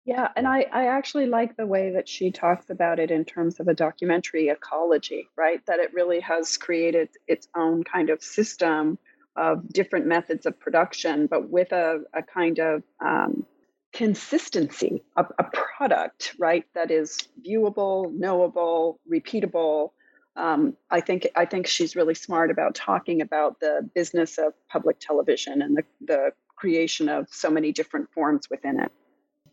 [0.08, 3.60] Yeah, and I, I actually like the way that she talks about it in terms
[3.60, 5.60] of a documentary ecology, right?
[5.66, 8.98] That it really has created its own kind of system
[9.36, 13.44] of different methods of production, but with a, a kind of um,
[13.92, 19.90] consistency, a, a, product, right, that is viewable, knowable, repeatable.
[20.36, 25.00] Um, I think I think she's really smart about talking about the business of public
[25.00, 28.90] television and the, the creation of so many different forms within it,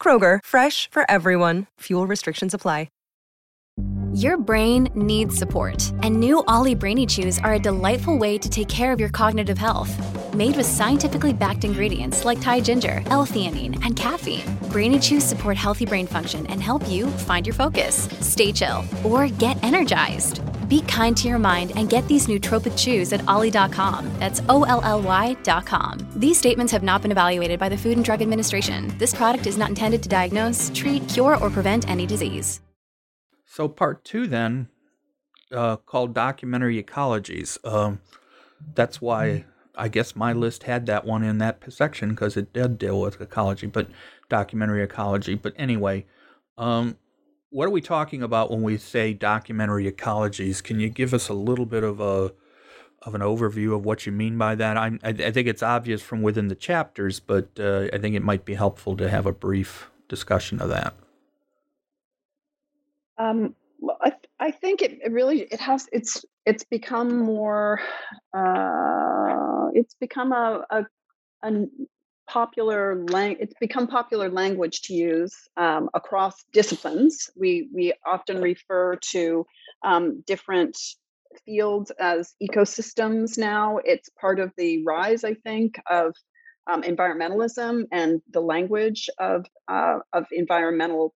[0.00, 1.66] Kroger, fresh for everyone.
[1.80, 2.88] Fuel restrictions apply.
[4.12, 8.66] Your brain needs support, and new OLLY Brainy Chews are a delightful way to take
[8.66, 9.96] care of your cognitive health.
[10.34, 14.40] Made with scientifically backed ingredients like Thai ginger, L-theanine, and caffeine,
[14.72, 19.28] Brainy Chews support healthy brain function and help you find your focus, stay chill, or
[19.28, 20.40] get energized.
[20.70, 24.08] Be kind to your mind and get these nootropic chews at olly.com.
[24.20, 25.98] That's O L L Y.com.
[26.14, 28.96] These statements have not been evaluated by the Food and Drug Administration.
[28.96, 32.60] This product is not intended to diagnose, treat, cure, or prevent any disease.
[33.44, 34.68] So part two then,
[35.50, 37.58] uh, called documentary ecologies.
[37.66, 38.00] Um,
[38.74, 42.78] that's why I guess my list had that one in that section because it did
[42.78, 43.88] deal with ecology, but
[44.28, 45.34] documentary ecology.
[45.34, 46.06] But anyway,
[46.56, 46.96] um,
[47.50, 50.62] what are we talking about when we say documentary ecologies?
[50.62, 52.32] Can you give us a little bit of a
[53.02, 54.76] of an overview of what you mean by that?
[54.76, 58.44] I, I, think it's obvious from within the chapters, but uh, I think it might
[58.44, 60.94] be helpful to have a brief discussion of that.
[63.16, 63.54] Um,
[64.02, 67.80] I, I think it, it really it has it's it's become more
[68.34, 70.86] uh, it's become a, a,
[71.42, 71.50] a
[72.30, 77.28] popular lang- it's become popular language to use um, across disciplines.
[77.36, 79.44] We we often refer to
[79.84, 80.78] um, different
[81.44, 83.78] fields as ecosystems now.
[83.84, 86.14] It's part of the rise, I think, of
[86.70, 91.12] um, environmentalism and the language of uh, of environmental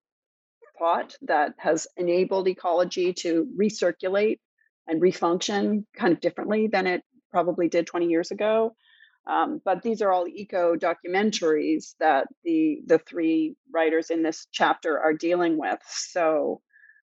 [0.79, 4.39] thought that has enabled ecology to recirculate
[4.87, 8.75] and refunction kind of differently than it probably did 20 years ago.
[9.25, 14.99] Um, but these are all eco documentaries that the the three writers in this chapter
[14.99, 15.79] are dealing with.
[15.87, 16.61] So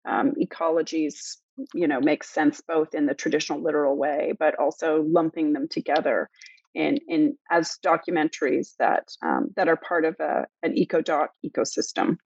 [0.06, 1.36] um, ecologies,
[1.74, 6.30] you know, makes sense both in the traditional literal way, but also lumping them together
[6.74, 12.16] in in as documentaries that um, that are part of a, an eco doc ecosystem.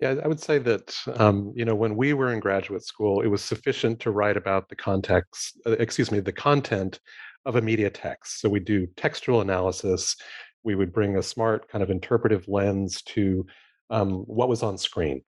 [0.00, 3.28] Yeah, I would say that um, you know when we were in graduate school, it
[3.28, 7.00] was sufficient to write about the context, uh, excuse me, the content
[7.48, 8.40] of a media text.
[8.40, 10.14] So we do textual analysis.
[10.62, 13.44] We would bring a smart kind of interpretive lens to
[13.90, 15.22] um, what was on screen.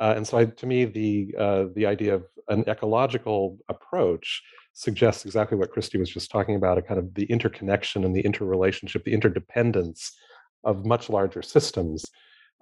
[0.00, 5.24] Uh, and so, I, to me, the uh, the idea of an ecological approach suggests
[5.24, 9.04] exactly what Christie was just talking about: a kind of the interconnection and the interrelationship,
[9.04, 10.12] the interdependence
[10.64, 12.04] of much larger systems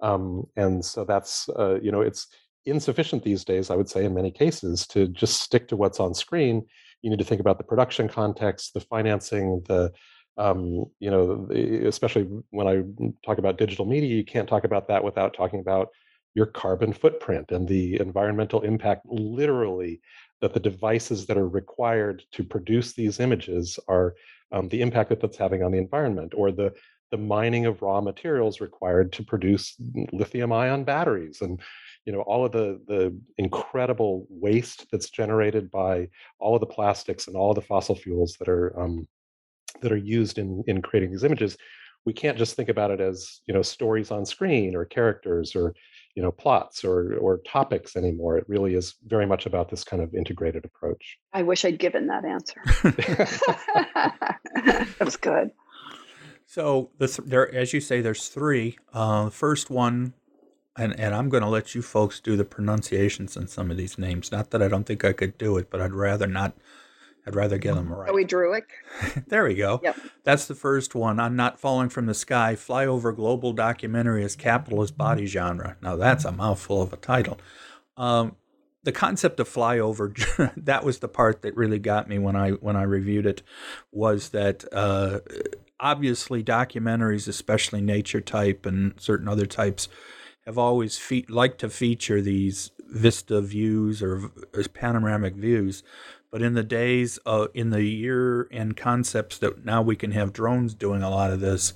[0.01, 2.27] um, and so that's, uh, you know, it's
[2.65, 6.13] insufficient these days, I would say, in many cases, to just stick to what's on
[6.13, 6.65] screen.
[7.05, 9.93] You need to think about the production context, the financing, the,
[10.37, 11.47] um, you know,
[11.87, 12.81] especially when I
[13.23, 15.89] talk about digital media, you can't talk about that without talking about
[16.33, 20.01] your carbon footprint and the environmental impact, literally,
[20.41, 24.15] that the devices that are required to produce these images are
[24.51, 26.73] um, the impact that that's having on the environment or the
[27.11, 29.75] the mining of raw materials required to produce
[30.11, 31.61] lithium ion batteries and
[32.05, 36.07] you know all of the the incredible waste that's generated by
[36.39, 39.07] all of the plastics and all of the fossil fuels that are um,
[39.81, 41.57] that are used in in creating these images
[42.05, 45.73] we can't just think about it as you know stories on screen or characters or
[46.15, 48.37] you know plots or or topics anymore.
[48.37, 51.17] It really is very much about this kind of integrated approach.
[51.33, 52.61] I wish i'd given that answer.
[54.65, 55.51] That was good.
[56.45, 58.77] So the th- there, as you say, there's three.
[58.93, 60.13] Uh, the first one,
[60.77, 63.97] and and I'm going to let you folks do the pronunciations on some of these
[63.97, 64.31] names.
[64.31, 66.53] Not that I don't think I could do it, but I'd rather not
[67.27, 68.09] I'd rather get them right.
[68.09, 68.65] Zoe Druick.
[69.27, 69.79] there we go.
[69.83, 69.97] Yep.
[70.23, 71.19] That's the first one.
[71.19, 75.75] I'm Not Falling from the Sky, Flyover Global Documentary as Capitalist Body Genre.
[75.81, 77.39] Now, that's a mouthful of a title.
[77.97, 78.35] Um,
[78.83, 82.75] the concept of flyover that was the part that really got me when I when
[82.75, 83.41] I reviewed it
[83.91, 85.21] was that uh,
[85.79, 89.89] obviously documentaries, especially nature type and certain other types,
[90.45, 95.83] have always fe- liked to feature these vista views or, or panoramic views.
[96.31, 100.33] But in the days, uh, in the year and concepts that now we can have
[100.33, 101.73] drones doing a lot of this,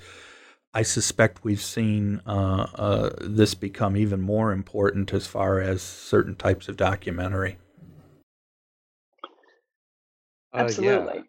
[0.74, 6.36] I suspect we've seen uh, uh, this become even more important as far as certain
[6.36, 7.58] types of documentary.
[10.54, 11.10] Absolutely.
[11.10, 11.22] Uh, yeah.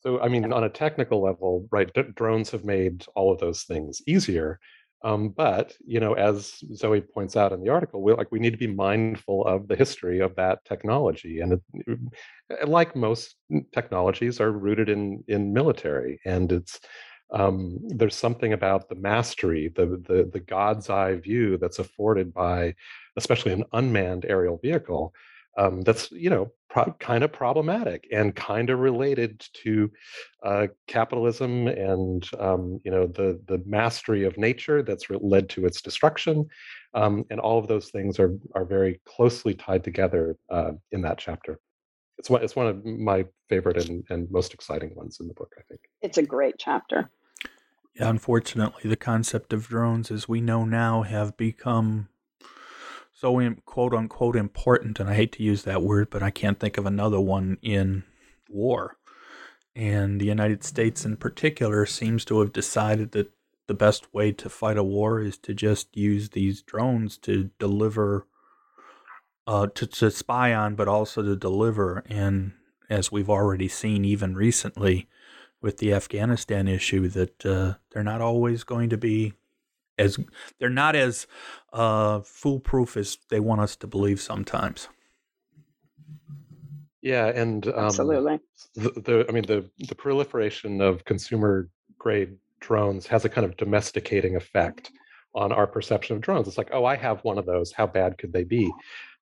[0.00, 3.62] So, I mean, on a technical level, right, d- drones have made all of those
[3.62, 4.58] things easier.
[5.04, 8.52] Um, but you know, as Zoe points out in the article, we like we need
[8.52, 13.34] to be mindful of the history of that technology, and it, like most
[13.72, 16.80] technologies, are rooted in in military, and it's
[17.32, 22.74] um, there's something about the mastery, the, the the God's eye view that's afforded by,
[23.16, 25.14] especially an unmanned aerial vehicle,
[25.58, 29.90] um, that's you know pro- kind of problematic and kind of related to
[30.44, 35.66] uh, capitalism and um, you know the the mastery of nature that's re- led to
[35.66, 36.46] its destruction,
[36.94, 41.18] um, and all of those things are are very closely tied together uh, in that
[41.18, 41.60] chapter.
[42.18, 45.52] It's one it's one of my favorite and, and most exciting ones in the book.
[45.58, 47.10] I think it's a great chapter.
[47.94, 52.08] Yeah, unfortunately, the concept of drones, as we know now, have become
[53.22, 56.76] so quote unquote important, and I hate to use that word, but I can't think
[56.76, 58.02] of another one in
[58.50, 58.96] war.
[59.76, 63.30] And the United States, in particular, seems to have decided that
[63.68, 68.26] the best way to fight a war is to just use these drones to deliver,
[69.46, 72.02] uh, to, to spy on, but also to deliver.
[72.08, 72.54] And
[72.90, 75.08] as we've already seen, even recently,
[75.60, 79.34] with the Afghanistan issue that uh, they're not always going to be
[80.02, 80.18] as
[80.58, 81.26] they're not as
[81.72, 84.88] uh, foolproof as they want us to believe sometimes.
[87.00, 88.38] Yeah, and um, absolutely.
[88.74, 93.56] The, the I mean the the proliferation of consumer grade drones has a kind of
[93.56, 94.90] domesticating effect
[95.34, 96.46] on our perception of drones.
[96.46, 97.72] It's like, oh, I have one of those.
[97.72, 98.70] How bad could they be?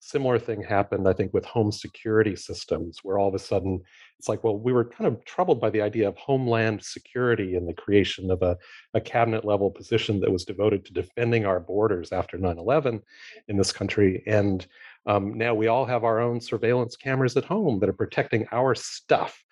[0.02, 3.82] Similar thing happened, I think, with home security systems, where all of a sudden
[4.18, 7.68] it's like, well, we were kind of troubled by the idea of homeland security and
[7.68, 8.56] the creation of a,
[8.94, 13.02] a cabinet level position that was devoted to defending our borders after 9 11
[13.48, 14.22] in this country.
[14.26, 14.66] And
[15.06, 18.74] um, now we all have our own surveillance cameras at home that are protecting our
[18.74, 19.42] stuff.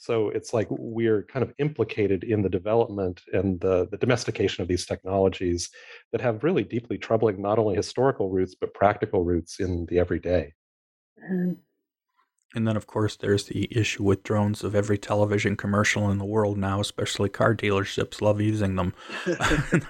[0.00, 4.68] So it's like we're kind of implicated in the development and the, the domestication of
[4.68, 5.70] these technologies
[6.12, 10.54] that have really deeply troubling not only historical roots, but practical roots in the everyday.
[11.30, 11.56] Mm.
[12.54, 16.24] And then, of course, there's the issue with drones of every television commercial in the
[16.24, 18.94] world now, especially car dealerships love using them.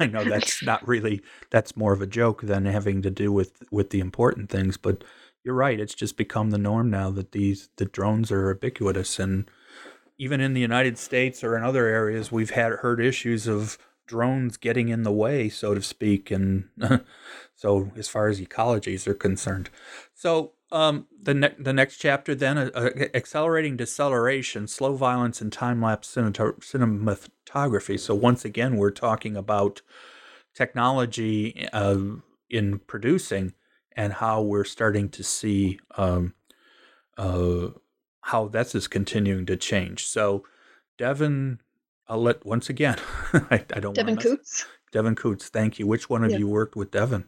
[0.00, 3.62] I know that's not really, that's more of a joke than having to do with,
[3.70, 4.76] with the important things.
[4.76, 5.04] But
[5.44, 5.78] you're right.
[5.78, 9.20] It's just become the norm now that these, the drones are ubiquitous.
[9.20, 9.48] And
[10.18, 14.56] even in the United States or in other areas, we've had heard issues of drones
[14.56, 16.30] getting in the way, so to speak.
[16.30, 16.68] And
[17.54, 19.70] so, as far as ecologies are concerned.
[20.14, 25.52] So, um, the ne- the next chapter then uh, uh, accelerating deceleration, slow violence, and
[25.52, 27.98] time lapse cinematography.
[27.98, 29.80] So once again, we're talking about
[30.54, 31.98] technology uh,
[32.50, 33.54] in producing
[33.96, 36.34] and how we're starting to see um,
[37.16, 37.68] uh,
[38.28, 40.06] how this is continuing to change.
[40.06, 40.44] So
[40.98, 41.60] Devin,
[42.08, 42.98] I'll let once again.
[43.32, 43.94] I, I, don't.
[43.94, 44.66] Devin Coots.
[44.92, 45.86] Devin Coots, thank you.
[45.86, 46.38] Which one of yeah.
[46.38, 47.24] you worked with Devin?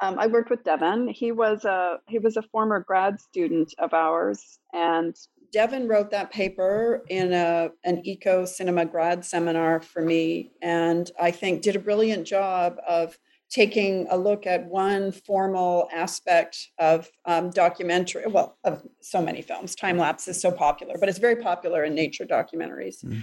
[0.00, 1.08] Um, I worked with Devin.
[1.08, 5.16] He was a he was a former grad student of ours, and
[5.52, 11.30] Devin wrote that paper in a an eco cinema grad seminar for me, and I
[11.30, 13.18] think did a brilliant job of
[13.50, 19.74] taking a look at one formal aspect of um, documentary, well, of so many films.
[19.74, 23.04] Time lapse is so popular, but it's very popular in nature documentaries.
[23.04, 23.20] Mm-hmm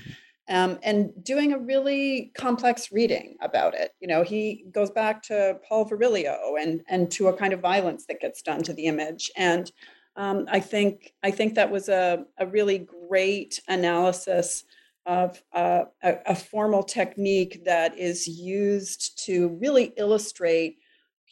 [0.51, 3.91] um, and doing a really complex reading about it.
[4.01, 8.05] You know, he goes back to Paul Virilio and and to a kind of violence
[8.07, 9.31] that gets done to the image.
[9.37, 9.71] And
[10.17, 14.65] um, I think I think that was a, a really great analysis
[15.05, 20.77] of uh, a, a formal technique that is used to really illustrate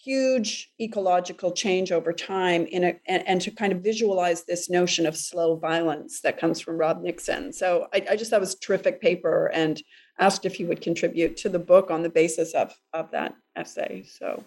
[0.03, 5.05] huge ecological change over time in a, and, and, to kind of visualize this notion
[5.05, 7.51] of slow violence that comes from Rob Nixon.
[7.51, 9.81] So I, I, just thought it was terrific paper and
[10.17, 14.03] asked if he would contribute to the book on the basis of, of that essay.
[14.07, 14.43] So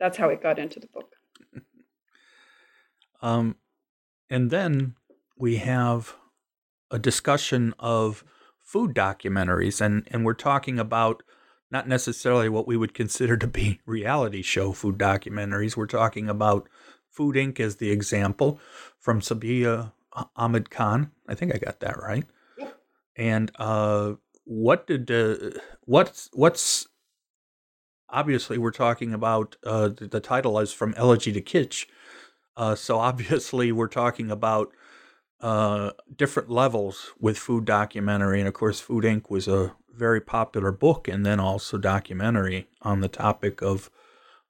[0.00, 1.12] that's how it got into the book.
[3.22, 3.56] um,
[4.30, 4.94] and then
[5.36, 6.14] we have
[6.90, 8.24] a discussion of
[8.64, 11.22] food documentaries, and, and we're talking about
[11.70, 15.76] not necessarily what we would consider to be reality show food documentaries.
[15.76, 16.68] We're talking about
[17.08, 17.60] Food Inc.
[17.60, 18.58] as the example
[18.98, 19.92] from Sabia
[20.34, 21.12] Ahmed Khan.
[21.28, 22.24] I think I got that right.
[23.16, 26.88] And uh, what did uh, what's what's
[28.08, 31.86] obviously we're talking about uh, the, the, title is from elegy to kitsch.
[32.56, 34.72] Uh, so obviously we're talking about
[35.44, 39.28] uh, different levels with food documentary, and of course, Food Inc.
[39.28, 43.90] was a very popular book, and then also documentary on the topic of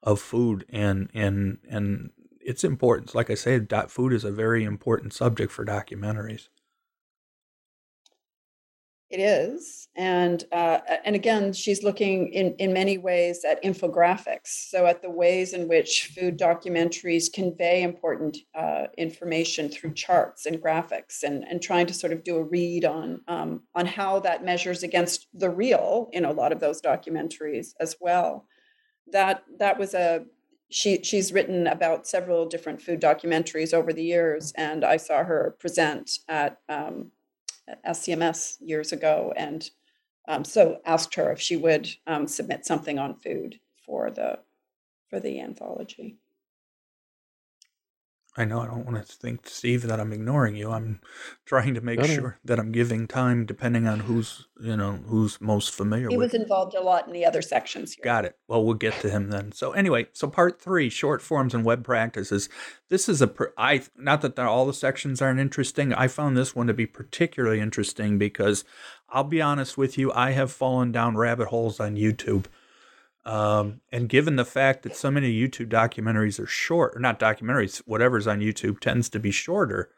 [0.01, 3.13] of food and and and its importance.
[3.13, 6.47] Like I say, food is a very important subject for documentaries.
[9.11, 14.47] It is, and uh, and again, she's looking in in many ways at infographics.
[14.69, 20.59] So at the ways in which food documentaries convey important uh, information through charts and
[20.59, 24.43] graphics, and and trying to sort of do a read on um, on how that
[24.43, 28.47] measures against the real in a lot of those documentaries as well.
[29.11, 30.25] That that was a
[30.71, 35.55] she she's written about several different food documentaries over the years, and I saw her
[35.59, 37.11] present at um,
[37.87, 39.69] SCMS years ago, and
[40.27, 44.39] um, so asked her if she would um, submit something on food for the
[45.09, 46.17] for the anthology.
[48.37, 50.69] I know I don't want to think, Steve, that I'm ignoring you.
[50.69, 50.99] I'm
[51.45, 55.73] trying to make sure that I'm giving time depending on who's, you know, who's most
[55.73, 56.33] familiar He with.
[56.33, 58.03] was involved a lot in the other sections here.
[58.03, 58.37] Got it.
[58.49, 59.53] Well, we'll get to him then.
[59.53, 62.49] So anyway, so part three, short forms and web practices.
[62.89, 65.93] This is a I not that all the sections aren't interesting.
[65.93, 68.65] I found this one to be particularly interesting because
[69.09, 72.47] I'll be honest with you, I have fallen down rabbit holes on YouTube
[73.25, 77.77] um, and given the fact that so many YouTube documentaries are short, or not documentaries,
[77.79, 79.89] whatever's on YouTube tends to be shorter,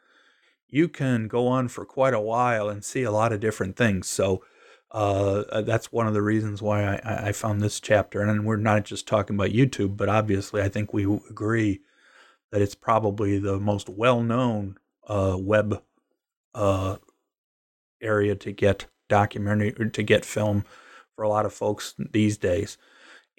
[0.68, 4.08] you can go on for quite a while and see a lot of different things.
[4.08, 4.44] So
[4.90, 8.22] uh, uh that's one of the reasons why I, I, found this chapter.
[8.22, 11.80] And we're not just talking about YouTube, but obviously I think we agree
[12.50, 15.82] that it's probably the most well-known uh, web
[16.54, 16.96] uh,
[18.00, 20.64] area to get documentary to get film
[21.14, 22.78] for a lot of folks these days.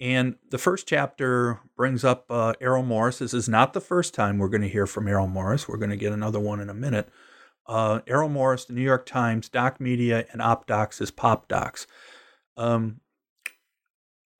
[0.00, 3.18] And the first chapter brings up uh, Errol Morris.
[3.18, 5.68] This is not the first time we're going to hear from Errol Morris.
[5.68, 7.10] We're going to get another one in a minute.
[7.66, 11.86] Uh, Errol Morris, the New York Times, Doc Media, and OpDocs is Pop Docs.
[12.56, 13.00] Um,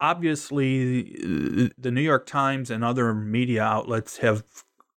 [0.00, 4.44] obviously, the New York Times and other media outlets have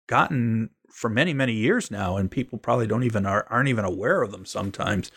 [0.07, 4.23] gotten for many, many years now, and people probably don't even are, aren't even aware
[4.23, 5.11] of them sometimes,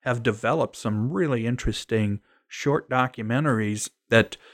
[0.00, 4.38] have developed some really interesting short documentaries that–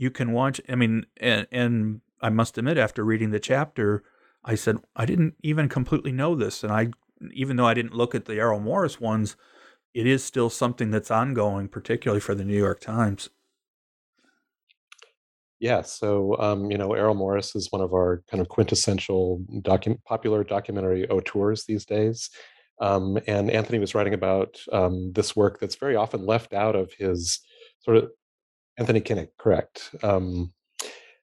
[0.00, 0.62] you can watch.
[0.66, 4.02] I mean, and, and I must admit, after reading the chapter,
[4.42, 6.88] I said I didn't even completely know this, and I,
[7.32, 9.36] even though I didn't look at the Errol Morris ones,
[9.92, 13.28] it is still something that's ongoing, particularly for the New York Times.
[15.58, 20.02] Yeah, so um, you know, Errol Morris is one of our kind of quintessential docu-
[20.04, 22.30] popular documentary auteurs these days.
[22.80, 26.90] Um, and Anthony was writing about um, this work that's very often left out of
[26.94, 27.40] his
[27.80, 28.10] sort of
[28.80, 29.94] Anthony Kinik, correct.
[30.02, 30.52] Um,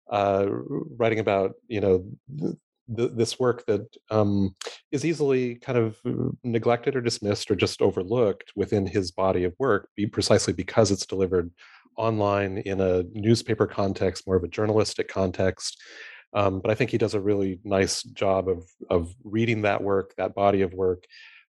[0.09, 2.05] uh, writing about you know
[2.39, 4.55] th- this work that um,
[4.91, 5.97] is easily kind of
[6.43, 11.07] neglected or dismissed or just overlooked within his body of work, be precisely because it's
[11.07, 11.51] delivered
[11.97, 15.81] online in a newspaper context, more of a journalistic context.
[16.33, 20.13] Um, but I think he does a really nice job of of reading that work,
[20.17, 21.05] that body of work,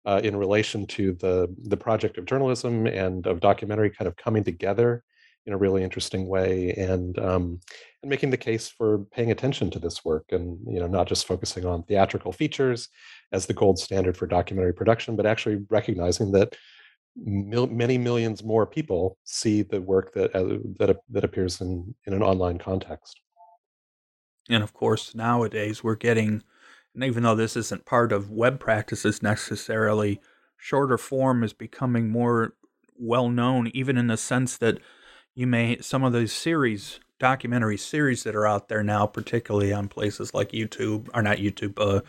[0.06, 4.42] uh, in relation to the the project of journalism and of documentary kind of coming
[4.42, 5.04] together
[5.48, 7.58] in a really interesting way and um,
[8.02, 11.26] and making the case for paying attention to this work and you know not just
[11.26, 12.90] focusing on theatrical features
[13.32, 16.54] as the gold standard for documentary production but actually recognizing that
[17.16, 22.12] mil- many millions more people see the work that uh, that that appears in in
[22.12, 23.18] an online context.
[24.50, 26.42] And of course nowadays we're getting
[26.94, 30.20] and even though this isn't part of web practices necessarily
[30.58, 32.52] shorter form is becoming more
[32.98, 34.78] well known even in the sense that
[35.38, 39.86] you may some of those series documentary series that are out there now particularly on
[39.86, 42.00] places like youtube or not youtube uh,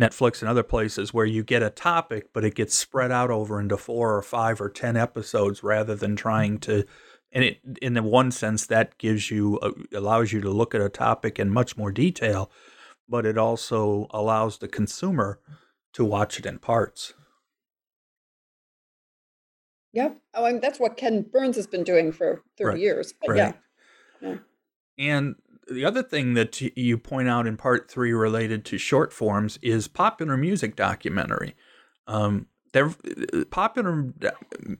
[0.00, 3.60] netflix and other places where you get a topic but it gets spread out over
[3.60, 6.82] into four or five or ten episodes rather than trying to
[7.30, 10.80] and it in the one sense that gives you uh, allows you to look at
[10.80, 12.50] a topic in much more detail
[13.06, 15.38] but it also allows the consumer
[15.92, 17.12] to watch it in parts
[19.92, 20.10] yeah.
[20.34, 22.78] Oh, I mean, that's what Ken Burns has been doing for 30 right.
[22.78, 23.14] years.
[23.20, 23.36] But right.
[23.36, 23.52] yeah.
[24.28, 24.36] yeah.
[24.98, 25.36] And
[25.70, 29.88] the other thing that you point out in part three related to short forms is
[29.88, 31.54] popular music documentary.
[32.06, 32.90] Um, there,
[33.50, 34.12] popular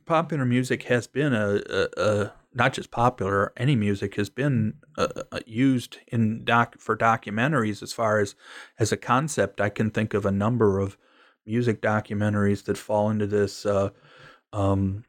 [0.07, 3.53] popular music has been a, a, a, not just popular.
[3.57, 7.83] Any music has been uh, uh, used in doc for documentaries.
[7.83, 8.35] As far as
[8.79, 10.97] as a concept, I can think of a number of
[11.45, 13.67] music documentaries that fall into this.
[13.67, 13.91] Uh,
[14.53, 15.05] um,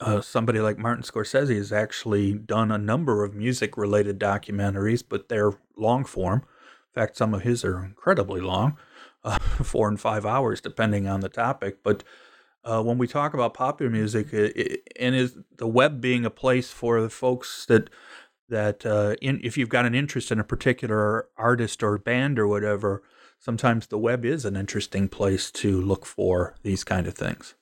[0.00, 5.28] uh, somebody like Martin Scorsese has actually done a number of music related documentaries, but
[5.28, 6.40] they're long form.
[6.40, 8.76] In fact, some of his are incredibly long
[9.24, 11.82] uh, four and five hours, depending on the topic.
[11.82, 12.02] But
[12.64, 16.30] uh, when we talk about popular music, it, it, and is the web being a
[16.30, 17.88] place for the folks that
[18.48, 22.46] that uh, in, if you've got an interest in a particular artist or band or
[22.46, 23.02] whatever,
[23.38, 27.54] sometimes the web is an interesting place to look for these kind of things.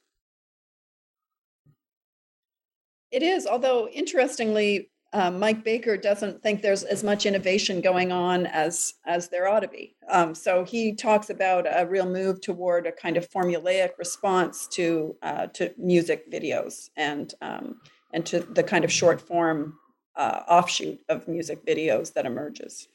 [3.10, 8.46] It is, although interestingly, um, Mike Baker doesn't think there's as much innovation going on
[8.46, 9.96] as as there ought to be.
[10.08, 15.16] Um, so he talks about a real move toward a kind of formulaic response to
[15.22, 17.80] uh, to music videos and um,
[18.12, 19.78] and to the kind of short form
[20.14, 22.86] uh, offshoot of music videos that emerges.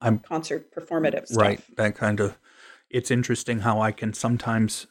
[0.00, 1.42] I'm concert performative stuff.
[1.42, 2.38] Right, that kind of.
[2.88, 4.86] It's interesting how I can sometimes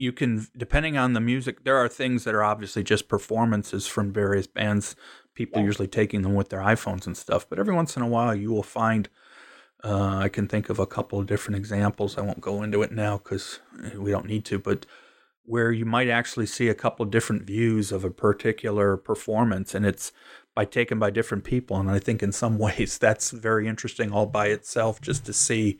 [0.00, 4.12] you can depending on the music there are things that are obviously just performances from
[4.12, 4.96] various bands.
[5.34, 5.66] People yeah.
[5.66, 8.50] usually taking them with their iphones and stuff but every once in a while you
[8.50, 9.08] will find
[9.84, 12.16] uh, i can think of a couple of different examples.
[12.16, 13.60] I won't go into it now because
[13.94, 14.86] we don't need to but
[15.44, 19.84] where you might actually see a couple of different views of a particular performance and
[19.84, 20.12] it's
[20.54, 24.26] by taken by different people and i think in some ways that's very interesting all
[24.26, 25.78] by itself just to see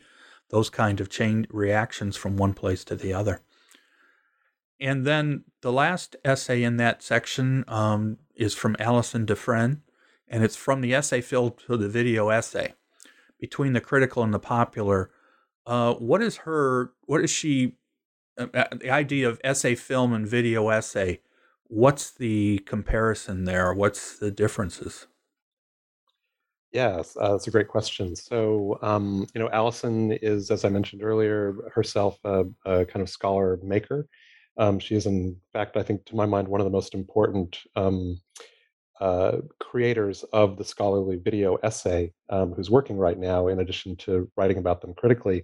[0.50, 3.40] those kind of chain reactions from one place to the other
[4.80, 9.82] and then the last essay in that section um, is from Allison de Fren,
[10.26, 12.74] and it's from the essay film to the video essay.
[13.38, 15.10] Between the critical and the popular,
[15.66, 17.76] uh, what is her, what is she,
[18.38, 21.20] uh, uh, the idea of essay film and video essay,
[21.64, 23.72] what's the comparison there?
[23.72, 25.06] What's the differences?
[26.72, 28.14] Yes, uh, that's a great question.
[28.14, 33.08] So, um, you know, Allison is, as I mentioned earlier, herself a, a kind of
[33.08, 34.06] scholar maker.
[34.60, 37.58] Um, she is, in fact, I think, to my mind, one of the most important
[37.76, 38.20] um,
[39.00, 44.30] uh, creators of the scholarly video essay, um, who's working right now, in addition to
[44.36, 45.42] writing about them critically.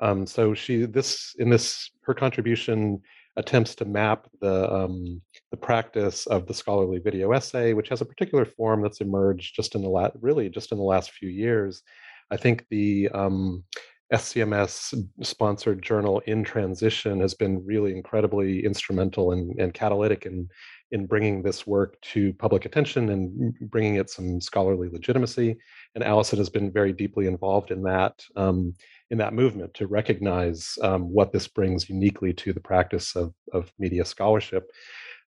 [0.00, 3.02] Um, so she, this, in this, her contribution
[3.36, 8.06] attempts to map the um, the practice of the scholarly video essay, which has a
[8.06, 11.82] particular form that's emerged just in the last, really just in the last few years.
[12.30, 13.64] I think the um,
[14.12, 20.48] SCMS sponsored journal in transition has been really incredibly instrumental and, and catalytic in
[20.92, 25.56] in bringing this work to public attention and bringing it some scholarly legitimacy.
[25.96, 28.74] And Allison has been very deeply involved in that um,
[29.10, 33.72] in that movement to recognize um, what this brings uniquely to the practice of, of
[33.78, 34.70] media scholarship.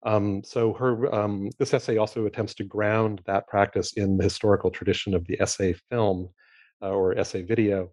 [0.05, 4.71] Um, so her um, this essay also attempts to ground that practice in the historical
[4.71, 6.29] tradition of the essay film
[6.83, 7.91] uh, or essay video.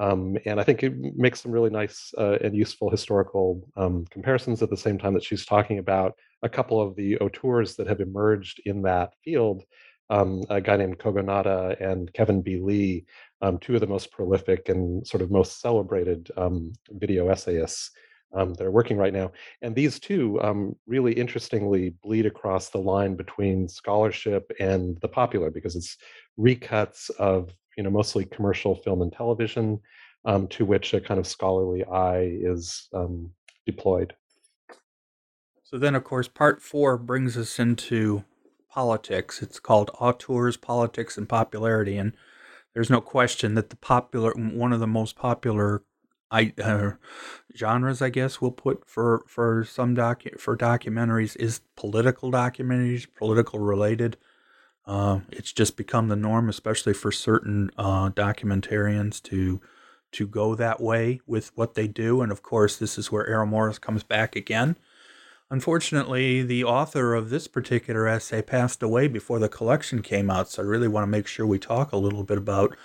[0.00, 4.62] Um, and I think it makes some really nice uh, and useful historical um, comparisons
[4.62, 8.00] at the same time that she's talking about a couple of the auteurs that have
[8.00, 9.62] emerged in that field.
[10.08, 12.56] Um, a guy named Kogonada and Kevin B.
[12.56, 13.04] Lee,
[13.42, 17.90] um, two of the most prolific and sort of most celebrated um, video essayists
[18.34, 19.30] um, that are working right now.
[19.60, 20.40] And these two
[20.86, 25.98] really interestingly bleed across the line between scholarship and the popular because it's
[26.38, 29.80] recuts of you know mostly commercial film and television
[30.26, 33.30] um, to which a kind of scholarly eye is um,
[33.64, 34.12] deployed.
[35.62, 38.22] So then, of course, part four brings us into
[38.68, 39.40] politics.
[39.40, 42.12] It's called Auteurs, Politics, and Popularity, and
[42.74, 45.82] there's no question that the popular one of the most popular
[46.30, 46.90] I, uh,
[47.56, 53.58] genres, I guess we'll put for for some docu- for documentaries is political documentaries, political
[53.58, 54.18] related.
[54.86, 59.60] Uh, it's just become the norm, especially for certain uh, documentarians to
[60.12, 62.20] to go that way with what they do.
[62.20, 64.76] And of course, this is where Errol Morris comes back again.
[65.50, 70.62] Unfortunately, the author of this particular essay passed away before the collection came out, so
[70.62, 72.76] I really want to make sure we talk a little bit about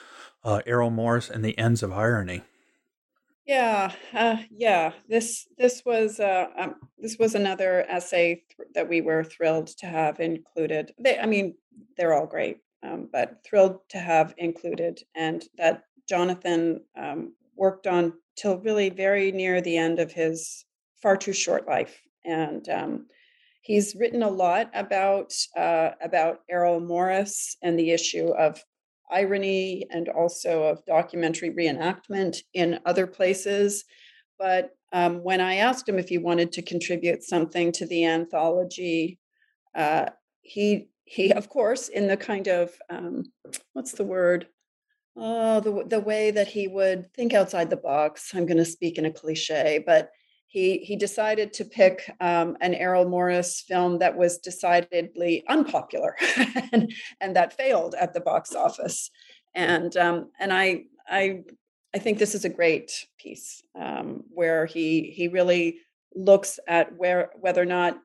[0.43, 2.43] uh, Errol Morris and the Ends of Irony.
[3.45, 4.93] Yeah, uh, yeah.
[5.07, 9.85] This this was uh, um, this was another essay th- that we were thrilled to
[9.85, 10.91] have included.
[10.97, 11.53] They, I mean,
[11.97, 18.13] they're all great, um, but thrilled to have included, and that Jonathan um, worked on
[18.35, 20.65] till really very near the end of his
[21.01, 23.05] far too short life, and um,
[23.61, 28.63] he's written a lot about uh, about Errol Morris and the issue of
[29.11, 33.85] irony and also of documentary reenactment in other places.
[34.39, 39.19] But um, when I asked him if he wanted to contribute something to the anthology,
[39.73, 40.07] uh,
[40.41, 43.23] he he of course in the kind of um,
[43.73, 44.47] what's the word
[45.15, 48.33] oh the the way that he would think outside the box.
[48.33, 50.09] I'm going to speak in a cliche, but
[50.47, 56.15] he he decided to pick um, an Errol Morris film that was decidedly unpopular
[56.71, 59.09] and, and that failed at the box office.
[59.53, 61.43] And um, and I I
[61.93, 65.79] I think this is a great piece um, where he he really
[66.13, 67.97] looks at where whether or not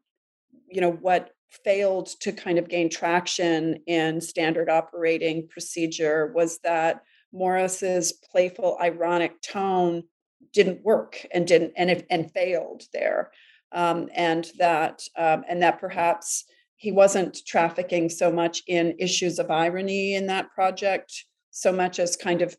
[0.69, 7.03] you know what failed to kind of gain traction in standard operating procedure was that
[7.33, 10.05] Morris's playful ironic tone
[10.53, 13.31] didn't work and didn't and and failed there.
[13.73, 16.45] Um, and that um, and that perhaps
[16.77, 22.17] he wasn't trafficking so much in issues of irony in that project so much as
[22.17, 22.57] kind of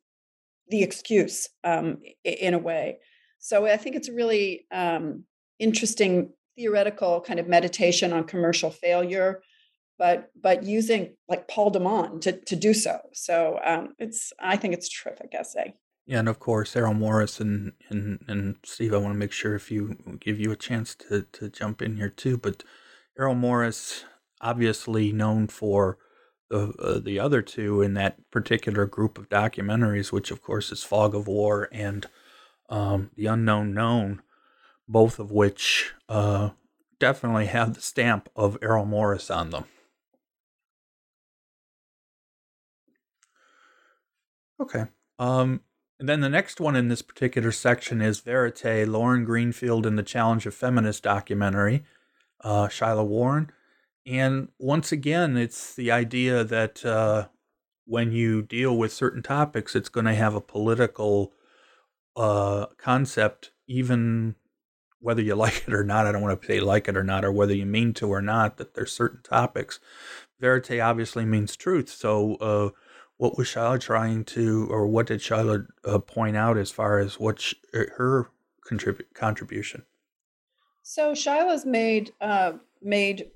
[0.67, 2.99] the excuse um, in a way.
[3.39, 5.23] So i think it's really um,
[5.59, 9.41] interesting theoretical kind of meditation on commercial failure
[9.97, 14.57] but but using like paul de Man to, to do so so um, it's i
[14.57, 15.73] think it's a terrific essay
[16.05, 19.55] yeah, and of course, Errol Morris and, and, and Steve, I want to make sure
[19.55, 22.37] if you give you a chance to, to jump in here too.
[22.37, 22.63] But
[23.17, 24.03] Errol Morris,
[24.41, 25.99] obviously known for
[26.49, 30.83] the, uh, the other two in that particular group of documentaries, which of course is
[30.83, 32.07] Fog of War and
[32.69, 34.21] um, The Unknown Known,
[34.91, 36.49] both of which uh,
[36.99, 39.63] definitely have the stamp of Errol Morris on them.
[44.59, 44.85] Okay.
[45.17, 45.61] Um,
[45.97, 50.03] and then the next one in this particular section is Verite, Lauren Greenfield and the
[50.03, 51.83] Challenge of Feminist documentary,
[52.43, 53.51] uh, Shilyh Warren.
[54.05, 57.27] And once again, it's the idea that uh,
[57.85, 61.31] when you deal with certain topics, it's going to have a political
[62.15, 64.35] uh, concept, even
[65.01, 66.07] whether you like it or not.
[66.07, 68.21] I don't want to say like it or not, or whether you mean to or
[68.21, 69.79] not, that there's certain topics.
[70.39, 71.89] Verite obviously means truth.
[71.89, 72.69] So, uh,
[73.17, 77.19] what was Shilyh trying to, or what did Shilyh uh, point out as far as
[77.19, 78.31] what sh- er, her
[78.67, 79.83] contrib- contribution?
[80.81, 83.29] So Shilyh's made uh, made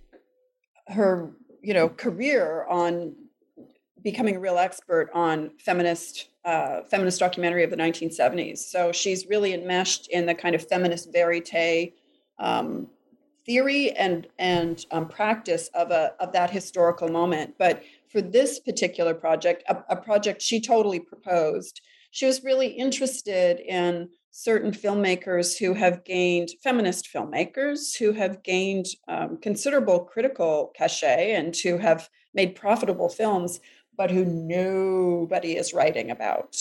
[0.88, 3.16] her you know career on
[4.06, 8.60] becoming a real expert on feminist uh, feminist documentary of the 1970s.
[8.60, 11.92] So she's really enmeshed in the kind of feminist verite
[12.38, 12.88] um,
[13.48, 17.56] theory and and um, practice of a of that historical moment.
[17.58, 21.82] But for this particular project, a, a project she totally proposed,
[22.12, 28.86] she was really interested in certain filmmakers who have gained feminist filmmakers who have gained
[29.08, 33.60] um, considerable critical cachet and who have made profitable films
[33.98, 36.58] but who nobody is writing about.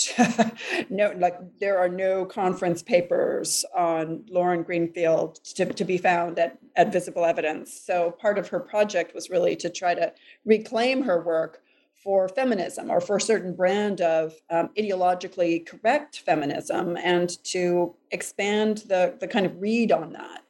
[0.90, 6.58] no, like there are no conference papers on Lauren Greenfield to, to be found at,
[6.76, 7.72] at Visible Evidence.
[7.72, 10.12] So part of her project was really to try to
[10.44, 11.62] reclaim her work
[12.04, 18.78] for feminism or for a certain brand of um, ideologically correct feminism and to expand
[18.88, 20.42] the, the kind of read on that.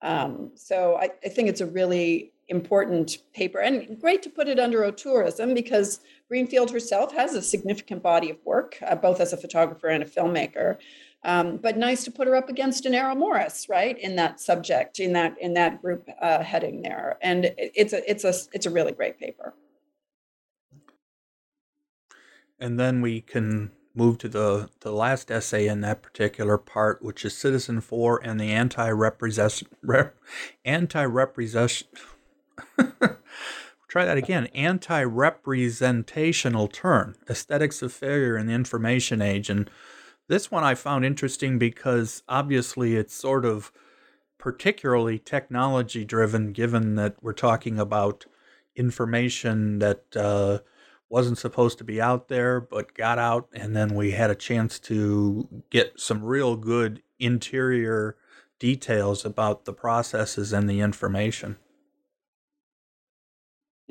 [0.00, 4.60] Um, so I, I think it's a really important paper and great to put it
[4.60, 6.00] under auteurism because
[6.32, 10.06] Greenfield herself has a significant body of work, uh, both as a photographer and a
[10.06, 10.78] filmmaker.
[11.24, 14.98] Um, but nice to put her up against an Errol Morris, right, in that subject,
[14.98, 18.70] in that in that group uh, heading there, and it's a it's a it's a
[18.70, 19.52] really great paper.
[22.58, 27.26] And then we can move to the the last essay in that particular part, which
[27.26, 30.16] is Citizenfour and the anti-representation rep,
[30.64, 31.88] anti-representation
[33.92, 34.46] Try that again.
[34.54, 39.50] Anti representational turn, aesthetics of failure in the information age.
[39.50, 39.68] And
[40.28, 43.70] this one I found interesting because obviously it's sort of
[44.38, 48.24] particularly technology driven, given that we're talking about
[48.74, 50.60] information that uh,
[51.10, 53.50] wasn't supposed to be out there but got out.
[53.52, 58.16] And then we had a chance to get some real good interior
[58.58, 61.58] details about the processes and the information.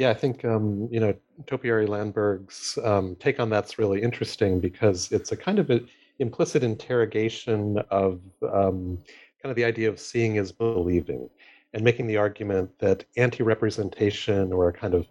[0.02, 1.14] Yeah, I think um, you know
[1.46, 5.88] Topiary Landberg's um, take on that's really interesting because it's a kind of an
[6.18, 8.98] implicit interrogation of um,
[9.44, 11.30] kind of the idea of seeing is believing,
[11.76, 15.06] and making the argument that anti-representation or a kind of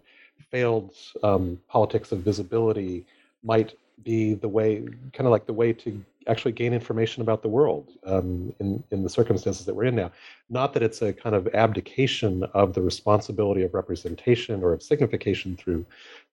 [0.51, 3.05] failed um, politics of visibility
[3.43, 3.73] might
[4.03, 4.83] be the way,
[5.13, 9.03] kind of like the way to actually gain information about the world um, in in
[9.03, 10.11] the circumstances that we're in now.
[10.49, 15.55] Not that it's a kind of abdication of the responsibility of representation or of signification
[15.55, 15.85] through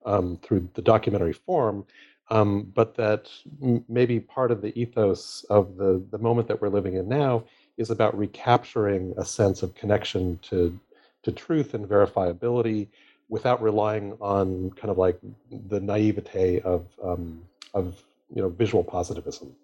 [0.05, 1.85] um, through the documentary form,
[2.31, 3.31] um, but that
[3.63, 7.45] m- maybe part of the ethos of the the moment that we're living in now
[7.77, 10.79] is about recapturing a sense of connection to
[11.23, 12.89] to truth and verifiability
[13.29, 15.19] without relying on kind of like
[15.69, 17.43] the naivete of um,
[17.75, 18.03] of
[18.35, 19.55] you know visual positivism.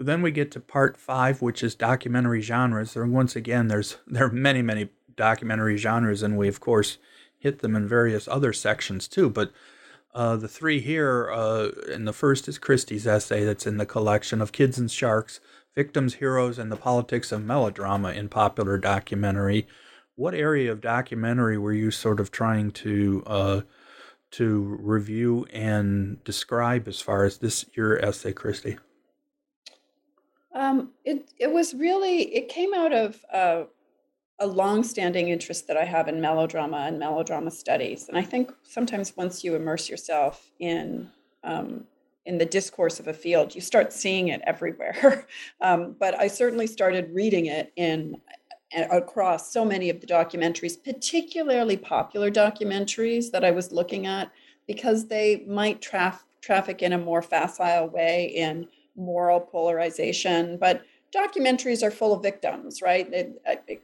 [0.00, 2.96] Then we get to part five, which is documentary genres.
[2.96, 6.96] And once again, there's there are many many documentary genres, and we of course
[7.38, 9.28] hit them in various other sections too.
[9.28, 9.52] But
[10.14, 14.40] uh, the three here, uh, and the first is Christie's essay that's in the collection
[14.40, 15.38] of Kids and Sharks,
[15.74, 19.68] Victims, Heroes, and the Politics of Melodrama in Popular Documentary.
[20.16, 23.60] What area of documentary were you sort of trying to uh,
[24.32, 28.78] to review and describe as far as this your essay, Christie?
[30.54, 33.64] Um, it it was really it came out of uh,
[34.40, 39.16] a long-standing interest that I have in melodrama and melodrama studies, and I think sometimes
[39.16, 41.10] once you immerse yourself in
[41.44, 41.84] um,
[42.26, 45.26] in the discourse of a field, you start seeing it everywhere.
[45.60, 48.20] um, but I certainly started reading it in
[48.72, 54.30] across so many of the documentaries, particularly popular documentaries that I was looking at,
[54.66, 58.68] because they might traf- traffic in a more facile way in
[59.00, 60.58] moral polarization.
[60.58, 60.82] But
[61.14, 63.12] documentaries are full of victims, right?
[63.12, 63.82] It, it,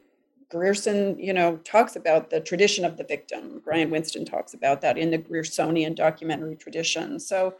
[0.49, 3.61] Grierson, you know, talks about the tradition of the victim.
[3.65, 7.19] Brian Winston talks about that in the Griersonian documentary tradition.
[7.19, 7.55] So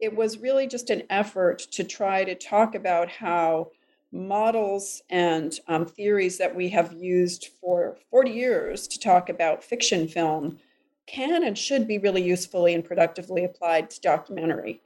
[0.00, 3.70] it was really just an effort to try to talk about how
[4.10, 10.08] models and um, theories that we have used for 40 years to talk about fiction
[10.08, 10.58] film
[11.06, 14.80] can and should be really usefully and productively applied to documentary.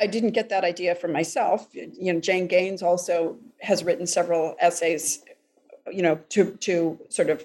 [0.00, 1.68] I didn't get that idea from myself.
[1.72, 5.24] You know, Jane Gaines also has written several essays
[5.92, 7.44] you know, to to sort of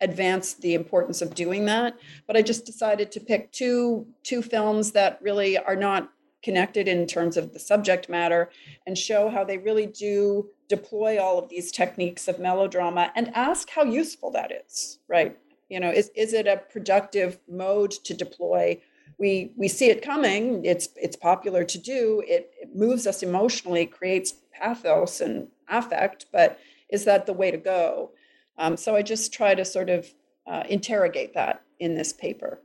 [0.00, 1.96] advance the importance of doing that.
[2.26, 6.10] But I just decided to pick two two films that really are not
[6.42, 8.50] connected in terms of the subject matter
[8.84, 13.70] and show how they really do deploy all of these techniques of melodrama and ask
[13.70, 15.38] how useful that is right
[15.68, 18.76] you know is, is it a productive mode to deploy
[19.22, 23.86] we we see it coming it's it's popular to do it, it moves us emotionally
[23.86, 26.58] creates pathos and affect but
[26.92, 28.12] is that the way to go?
[28.58, 30.06] Um, so I just try to sort of
[30.46, 32.60] uh, interrogate that in this paper.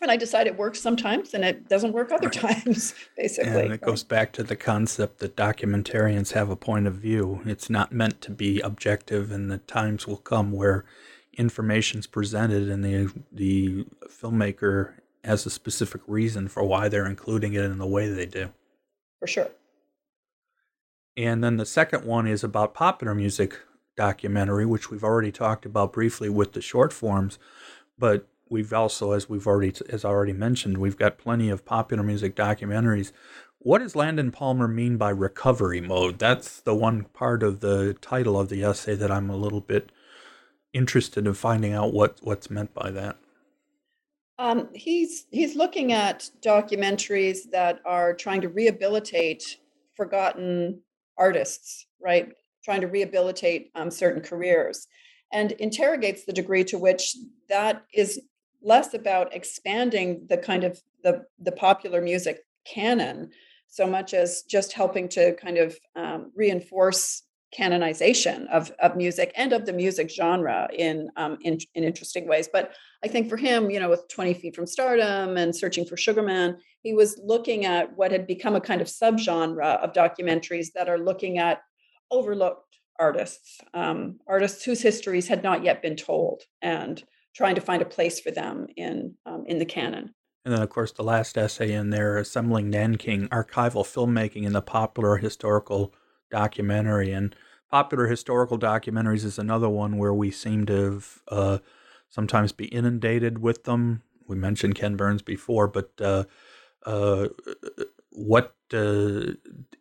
[0.00, 3.50] And I decide it works sometimes and it doesn't work other times, basically.
[3.50, 3.80] And it right?
[3.80, 7.42] goes back to the concept that documentarians have a point of view.
[7.44, 10.84] It's not meant to be objective, and the times will come where
[11.36, 14.94] information's presented and the the filmmaker
[15.24, 18.50] has a specific reason for why they're including it in the way they do.
[19.20, 19.50] For sure.
[21.16, 23.58] And then the second one is about popular music
[23.96, 27.38] documentary, which we've already talked about briefly with the short forms,
[27.98, 32.36] but we've also, as we've already as already mentioned, we've got plenty of popular music
[32.36, 33.12] documentaries.
[33.58, 36.20] What does Landon Palmer mean by recovery mode?
[36.20, 39.90] That's the one part of the title of the essay that I'm a little bit
[40.72, 43.16] interested in finding out what what's meant by that.
[44.38, 49.58] Um, he's he's looking at documentaries that are trying to rehabilitate
[49.94, 50.80] forgotten
[51.16, 52.32] artists, right?
[52.64, 54.86] Trying to rehabilitate um, certain careers
[55.32, 57.16] and interrogates the degree to which
[57.48, 58.20] that is
[58.62, 63.30] less about expanding the kind of the, the popular music canon
[63.68, 67.22] so much as just helping to kind of um, reinforce
[67.52, 72.48] canonization of, of music and of the music genre in, um, in in interesting ways.
[72.50, 72.72] But
[73.04, 76.58] I think for him, you know, with 20 Feet from Stardom and Searching for Sugarman,
[76.82, 80.98] he was looking at what had become a kind of subgenre of documentaries that are
[80.98, 81.60] looking at
[82.10, 87.82] overlooked artists, um, artists whose histories had not yet been told, and trying to find
[87.82, 90.14] a place for them in um, in the canon.
[90.44, 94.62] And then, of course, the last essay in there, assembling Nanking archival filmmaking in the
[94.62, 95.92] popular historical
[96.30, 97.12] documentary.
[97.12, 97.36] And
[97.70, 101.58] popular historical documentaries is another one where we seem to uh,
[102.08, 104.02] sometimes be inundated with them.
[104.26, 106.24] We mentioned Ken Burns before, but uh,
[106.84, 107.28] uh,
[108.10, 109.32] what uh,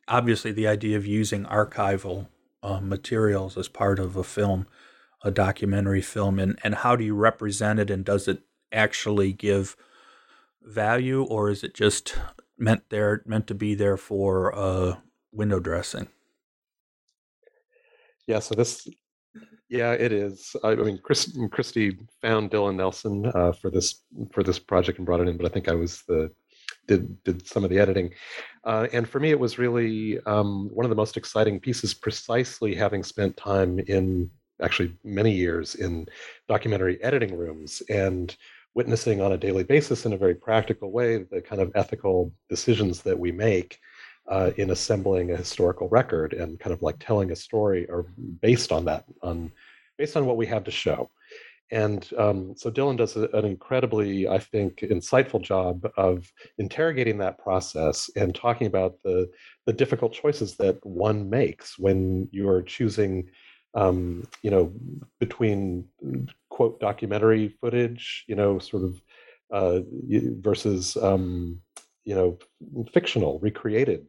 [0.08, 2.28] obviously the idea of using archival
[2.64, 4.68] uh, materials as part of a film,
[5.24, 9.76] a documentary film, and, and how do you represent it, and does it actually give
[10.62, 12.18] value, or is it just
[12.58, 14.96] meant there meant to be there for uh,
[15.32, 16.08] window dressing?
[18.28, 18.88] Yeah, so this,
[19.70, 20.56] yeah, it is.
[20.64, 25.06] I, I mean, Chris, Christie found Dylan Nelson uh, for this for this project and
[25.06, 26.32] brought it in, but I think I was the
[26.88, 28.14] did did some of the editing,
[28.64, 31.94] uh, and for me, it was really um, one of the most exciting pieces.
[31.94, 34.30] Precisely having spent time in
[34.62, 36.08] actually many years in
[36.48, 38.36] documentary editing rooms and
[38.74, 43.02] witnessing on a daily basis in a very practical way the kind of ethical decisions
[43.02, 43.80] that we make
[44.28, 48.06] uh, in assembling a historical record and kind of like telling a story or
[48.42, 49.52] based on that on
[49.98, 51.10] based on what we have to show.
[51.70, 58.10] And um, so Dylan does an incredibly, I think, insightful job of interrogating that process
[58.16, 59.30] and talking about the
[59.66, 63.30] the difficult choices that one makes when you're choosing,
[63.76, 64.72] um, you know,
[65.20, 65.86] between
[66.50, 69.02] quote documentary footage, you know, sort of
[69.52, 69.80] uh,
[70.40, 71.60] versus um,
[72.06, 72.38] you know
[72.94, 74.08] fictional recreated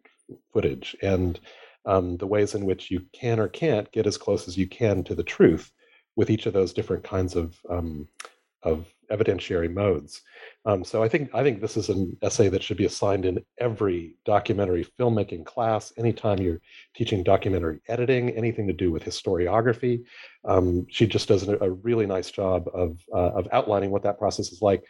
[0.53, 1.41] footage and
[1.87, 5.03] um, the ways in which you can or can't get as close as you can
[5.05, 5.73] to the truth
[6.17, 8.09] with each of those different kinds of um,
[8.63, 10.23] of evidentiary modes.
[10.67, 13.43] Um, so I think I think this is an essay that should be assigned in
[13.59, 15.93] every documentary filmmaking class.
[15.97, 16.61] Anytime you're
[16.95, 20.05] teaching documentary editing, anything to do with historiography,
[20.45, 24.53] um, she just does a, really nice job of uh, of outlining what that process
[24.53, 24.85] is like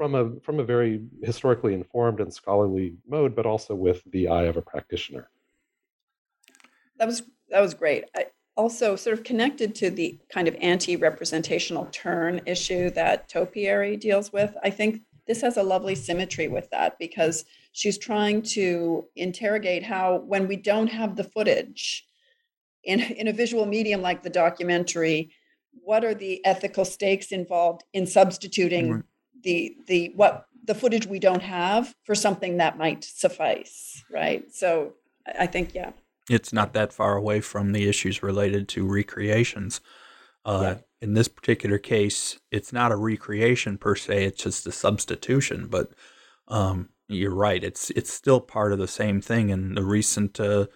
[0.00, 4.44] from a from a very historically informed and scholarly mode, but also with the eye
[4.44, 5.28] of a practitioner.
[6.96, 8.04] That was that was great.
[8.16, 14.32] I, also sort of connected to the kind of anti-representational turn issue that topiary deals
[14.32, 19.84] with i think this has a lovely symmetry with that because she's trying to interrogate
[19.84, 22.06] how when we don't have the footage
[22.82, 25.30] in, in a visual medium like the documentary
[25.72, 29.04] what are the ethical stakes involved in substituting right.
[29.42, 34.92] The the what the footage we don't have for something that might suffice right so
[35.38, 35.92] i think yeah
[36.30, 39.80] it's not that far away from the issues related to recreations.
[40.44, 40.78] Uh, yeah.
[41.02, 45.66] In this particular case, it's not a recreation per se; it's just a substitution.
[45.66, 45.90] But
[46.46, 49.50] um, you're right; it's it's still part of the same thing.
[49.50, 50.66] And the recent uh,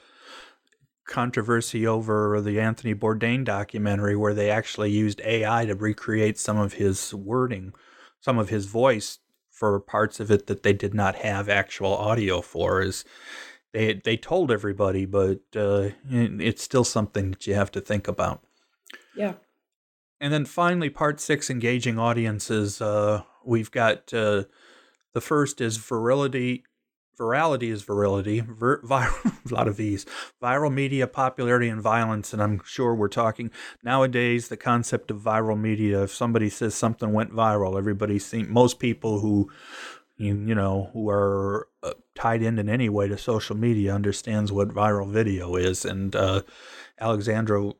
[1.06, 6.74] controversy over the Anthony Bourdain documentary, where they actually used AI to recreate some of
[6.74, 7.72] his wording,
[8.24, 9.18] some of his voice
[9.50, 13.04] for parts of it that they did not have actual audio for, is
[13.74, 18.42] they they told everybody, but uh, it's still something that you have to think about.
[19.14, 19.34] Yeah.
[20.22, 22.80] And then finally, part six, engaging audiences.
[22.80, 24.44] Uh, we've got uh,
[25.12, 26.64] the first is virility.
[27.16, 28.40] Virality is virility.
[28.40, 30.06] Vir, viral, a lot of these.
[30.42, 32.32] Viral media, popularity, and violence.
[32.32, 33.50] And I'm sure we're talking
[33.82, 36.02] nowadays the concept of viral media.
[36.02, 39.50] If somebody says something went viral, everybody seen most people who
[40.16, 44.68] you, know, who are uh, tied in in any way to social media understands what
[44.68, 45.84] viral video is.
[45.84, 46.42] And uh,
[47.00, 47.72] Alexandra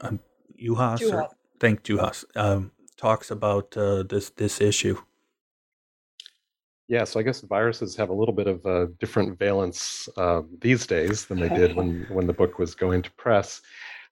[0.00, 0.20] um,
[0.60, 5.00] Juhasz, or, thank Juhasz, um, talks about uh, this this issue.
[6.90, 10.88] Yeah, so I guess viruses have a little bit of a different valence uh, these
[10.88, 13.62] days than they did when when the book was going to press.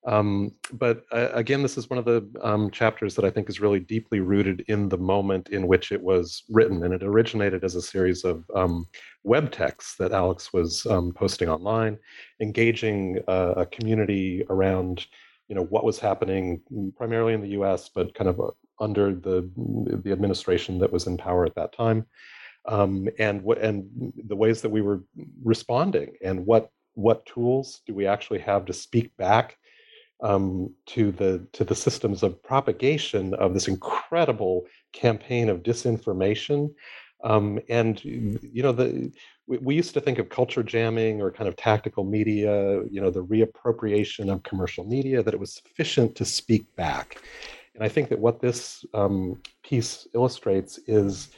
[0.07, 3.61] Um, but uh, again, this is one of the um, chapters that I think is
[3.61, 6.85] really deeply rooted in the moment in which it was written.
[6.85, 8.87] And it originated as a series of um,
[9.25, 11.99] web texts that Alex was um, posting online,
[12.41, 15.05] engaging uh, a community around
[15.49, 16.61] you know what was happening
[16.97, 19.51] primarily in the US, but kind of uh, under the
[20.05, 22.07] the administration that was in power at that time.
[22.69, 25.03] Um, and what and the ways that we were
[25.43, 29.57] responding and what what tools do we actually have to speak back
[30.23, 36.75] um, to the to the systems of propagation of this incredible campaign of disinformation.
[37.25, 39.13] Um, and you know the
[39.49, 43.25] we, used to think of culture jamming or kind of tactical media, you know, the
[43.25, 47.23] reappropriation of commercial media that it was sufficient to speak back.
[47.75, 51.31] And I think that what this um, piece illustrates is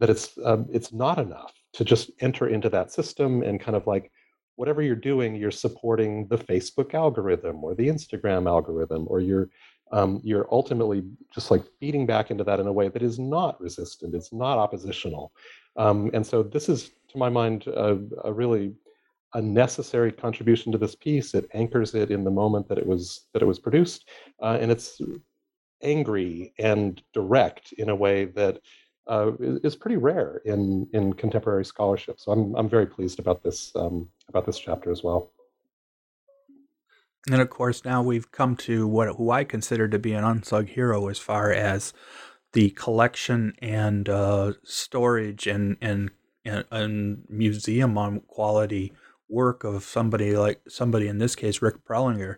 [0.00, 3.86] that it's um, it's not enough to just enter into that system and kind of
[3.86, 4.10] like
[4.56, 9.48] whatever you're doing, you're supporting the Facebook algorithm or the Instagram algorithm, or you're
[9.92, 11.02] um, you're ultimately
[11.34, 14.58] just like feeding back into that in a way that is not resistant, it's not
[14.58, 15.32] oppositional.
[15.76, 18.74] Um, and so this is, to my mind, a, a, really
[19.34, 21.34] a necessary contribution to this piece.
[21.34, 24.08] It anchors it in the moment that it was that it was produced,
[24.42, 25.00] uh, and it's
[25.82, 28.60] angry and direct in a way that
[29.10, 32.20] uh, is pretty rare in in contemporary scholarship.
[32.20, 35.32] So I'm I'm very pleased about this um, about this chapter as well.
[37.30, 40.66] And of course, now we've come to what who I consider to be an unsung
[40.66, 41.92] hero as far as
[42.52, 46.10] the collection and uh, storage and, and
[46.44, 48.92] and and museum quality
[49.28, 52.36] work of somebody like somebody in this case Rick Prelinger.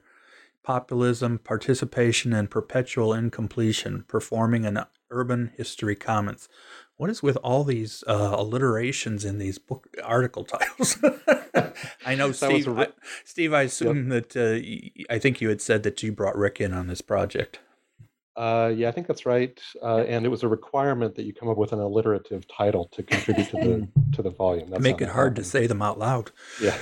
[0.65, 4.79] Populism, participation, and perpetual incompletion, performing an
[5.13, 6.49] urban history commons.
[6.97, 10.99] What is with all these uh, alliterations in these book article titles?
[12.07, 12.69] I know, Steve.
[12.69, 12.89] I,
[13.25, 14.31] Steve, I assume yep.
[14.31, 17.61] that uh, I think you had said that you brought Rick in on this project.
[18.35, 19.61] Uh, yeah, I think that's right.
[19.83, 23.03] Uh, and it was a requirement that you come up with an alliterative title to
[23.03, 24.71] contribute to the to the volume.
[24.71, 26.31] That's Make it hard to say them out loud.
[26.61, 26.79] Yeah.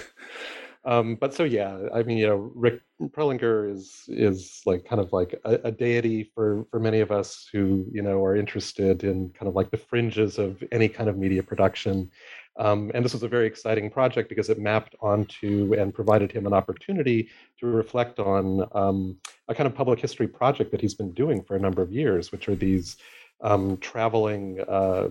[0.85, 5.13] Um, but so yeah, I mean, you know, Rick Prelinger is is like kind of
[5.13, 9.29] like a, a, deity for for many of us who you know are interested in
[9.31, 12.11] kind of like the fringes of any kind of media production.
[12.57, 16.47] Um, and this was a very exciting project because it mapped onto and provided him
[16.47, 17.29] an opportunity
[17.59, 19.17] to reflect on um,
[19.49, 22.33] a kind of public history project that he's been doing for a number of years,
[22.33, 22.97] which are these
[23.43, 25.09] um, traveling uh,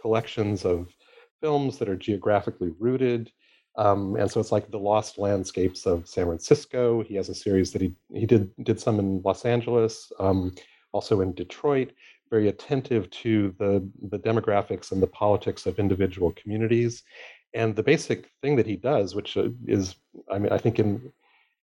[0.00, 0.88] collections of
[1.40, 3.30] films that are geographically rooted.
[3.78, 7.02] Um, and so it's like the lost landscapes of San Francisco.
[7.04, 10.54] He has a series that he he did did some in Los Angeles, um,
[10.92, 11.92] also in Detroit.
[12.28, 17.04] Very attentive to the the demographics and the politics of individual communities.
[17.54, 19.94] And the basic thing that he does, which uh, is,
[20.30, 21.12] I mean, I think in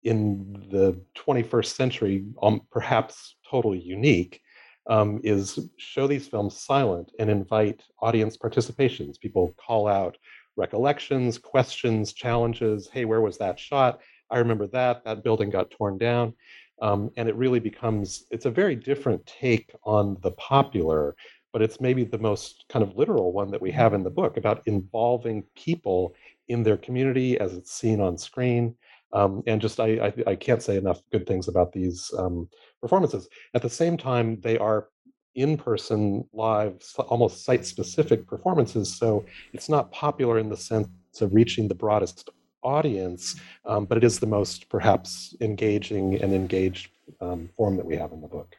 [0.04, 4.42] in the 21st century, um, perhaps totally unique,
[4.90, 9.20] um, is show these films silent and invite audience participations.
[9.20, 10.18] People call out
[10.56, 12.90] recollections, questions, challenges.
[12.92, 14.02] Hey, where was that shot?
[14.30, 15.04] I remember that.
[15.04, 16.34] That building got torn down.
[16.82, 21.16] Um, and it really becomes, it's a very different take on the popular,
[21.54, 24.38] but it's maybe the most kind of literal one that we have in the book
[24.38, 26.16] about involving people
[26.48, 28.76] in their community as it's seen on screen.
[29.14, 32.48] Um, and just, I, I, I, can't say enough good things about these um,
[32.82, 33.28] performances.
[33.54, 34.88] At the same time, they are
[35.36, 40.88] in-person live almost site-specific performances so it's not popular in the sense
[41.22, 42.30] of reaching the broadest
[42.64, 47.96] audience um, but it is the most perhaps engaging and engaged um, form that we
[47.96, 48.56] have in the book.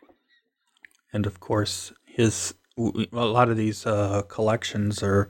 [1.13, 5.29] And of course his a lot of these uh, collections are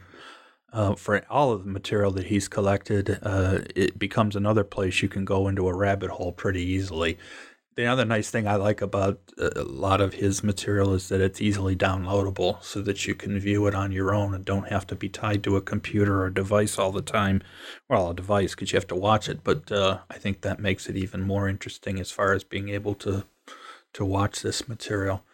[0.73, 5.09] uh, for all of the material that he's collected, uh, it becomes another place you
[5.09, 7.19] can go into a rabbit hole pretty easily
[7.75, 11.41] the other nice thing I like about a lot of his material is that it's
[11.41, 14.95] easily downloadable so that you can view it on your own and don't have to
[14.95, 17.43] be tied to a computer or device all the time.
[17.89, 20.89] Well, a device because you have to watch it, but uh, I think that makes
[20.89, 23.25] it even more interesting as far as being able to
[23.95, 25.25] to watch this material.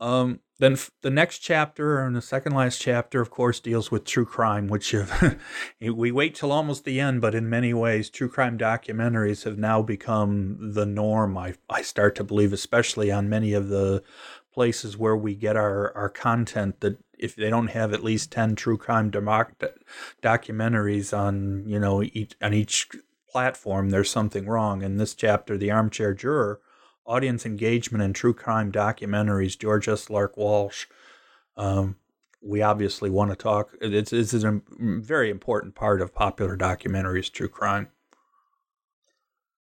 [0.00, 4.24] Um, then the next chapter and the second last chapter, of course, deals with true
[4.24, 4.94] crime, which
[5.80, 9.82] we wait till almost the end, but in many ways, true crime documentaries have now
[9.82, 11.36] become the norm.
[11.36, 14.04] I, I start to believe, especially on many of the
[14.52, 18.54] places where we get our, our content, that if they don't have at least 10
[18.54, 19.60] true crime doc-
[20.22, 22.90] documentaries on, you know, each, on each
[23.28, 24.82] platform, there's something wrong.
[24.82, 26.60] In this chapter, The Armchair Juror,
[27.06, 30.10] audience engagement in true crime documentaries, George S.
[30.10, 30.86] Lark Walsh.
[31.56, 31.96] Um,
[32.42, 33.70] we obviously want to talk.
[33.80, 37.88] It's, it's a very important part of popular documentaries, true crime.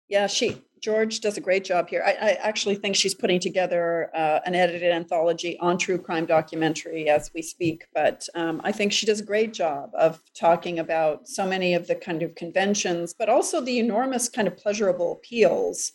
[0.08, 2.02] Yeah, she George does a great job here.
[2.06, 7.08] I, I actually think she's putting together uh, an edited anthology on true crime documentary
[7.08, 7.86] as we speak.
[7.94, 11.86] But um, I think she does a great job of talking about so many of
[11.86, 15.92] the kind of conventions, but also the enormous kind of pleasurable appeals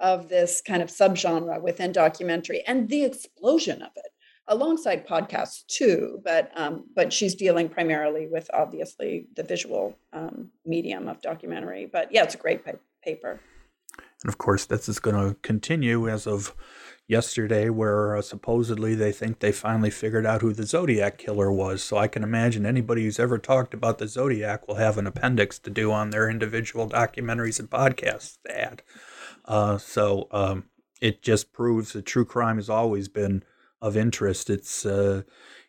[0.00, 4.12] of this kind of subgenre within documentary and the explosion of it
[4.48, 11.08] alongside podcasts too but um, but she's dealing primarily with obviously the visual um, medium
[11.08, 11.86] of documentary.
[11.86, 12.72] But yeah it's a great pa-
[13.02, 13.40] paper.
[14.22, 16.54] And of course this is going to continue as of
[17.08, 21.82] yesterday where uh, supposedly they think they finally figured out who the zodiac killer was.
[21.82, 25.58] So i can imagine anybody who's ever talked about the zodiac will have an appendix
[25.60, 28.82] to do on their individual documentaries and podcasts add
[29.46, 30.64] uh, so um,
[31.00, 33.42] it just proves that true crime has always been
[33.80, 34.50] of interest.
[34.50, 35.22] It's uh,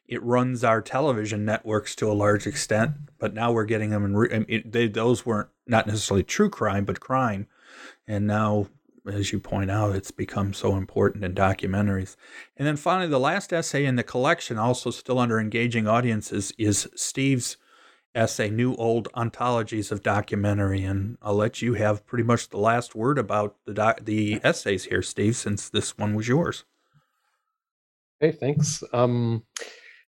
[0.07, 4.15] it runs our television networks to a large extent, but now we're getting them in.
[4.15, 7.47] Re- it, they, those weren't not necessarily true crime, but crime,
[8.07, 8.67] and now,
[9.05, 12.15] as you point out, it's become so important in documentaries.
[12.55, 16.89] And then finally, the last essay in the collection, also still under engaging audiences, is
[16.95, 17.57] Steve's
[18.17, 20.83] essay, New Old Ontologies of Documentary.
[20.83, 24.85] And I'll let you have pretty much the last word about the, doc- the essays
[24.85, 26.65] here, Steve, since this one was yours.
[28.19, 28.83] Hey, thanks.
[28.93, 29.43] Um,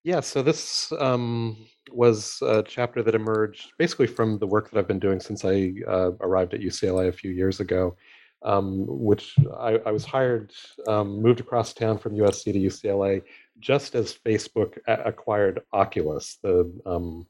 [0.02, 1.56] yeah, so this um,
[1.92, 5.74] was a chapter that emerged basically from the work that I've been doing since I
[5.86, 7.96] uh, arrived at UCLA a few years ago.
[8.44, 10.52] Um, which I, I, was hired,
[10.86, 13.20] um, moved across town from USC to UCLA
[13.58, 17.26] just as Facebook a- acquired Oculus, the um,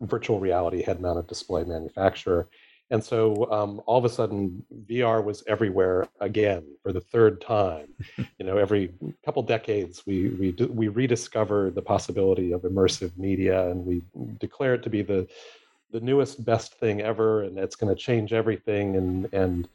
[0.00, 2.48] virtual reality head mounted display manufacturer.
[2.92, 7.86] And so um, all of a sudden, VR was everywhere again for the third time.
[8.16, 8.92] you know, every
[9.24, 14.02] couple decades, we we we rediscover the possibility of immersive media, and we
[14.40, 15.28] declare it to be the
[15.92, 18.96] the newest best thing ever, and it's going to change everything.
[18.96, 19.68] And and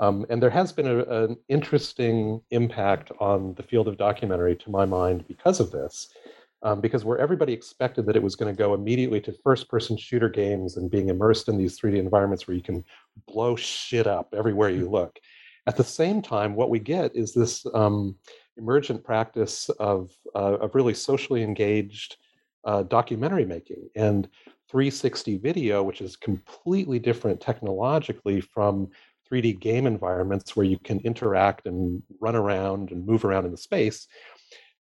[0.00, 4.70] Um, and there has been a, an interesting impact on the field of documentary, to
[4.70, 6.08] my mind, because of this.
[6.62, 9.96] Um, because where everybody expected that it was going to go immediately to first person
[9.96, 12.84] shooter games and being immersed in these 3D environments where you can
[13.26, 15.18] blow shit up everywhere you look.
[15.66, 18.16] At the same time, what we get is this um,
[18.58, 22.16] emergent practice of, uh, of really socially engaged
[22.64, 23.88] uh, documentary making.
[23.96, 24.28] And
[24.70, 28.88] 360 video, which is completely different technologically from
[29.30, 33.56] 3D game environments where you can interact and run around and move around in the
[33.56, 34.06] space,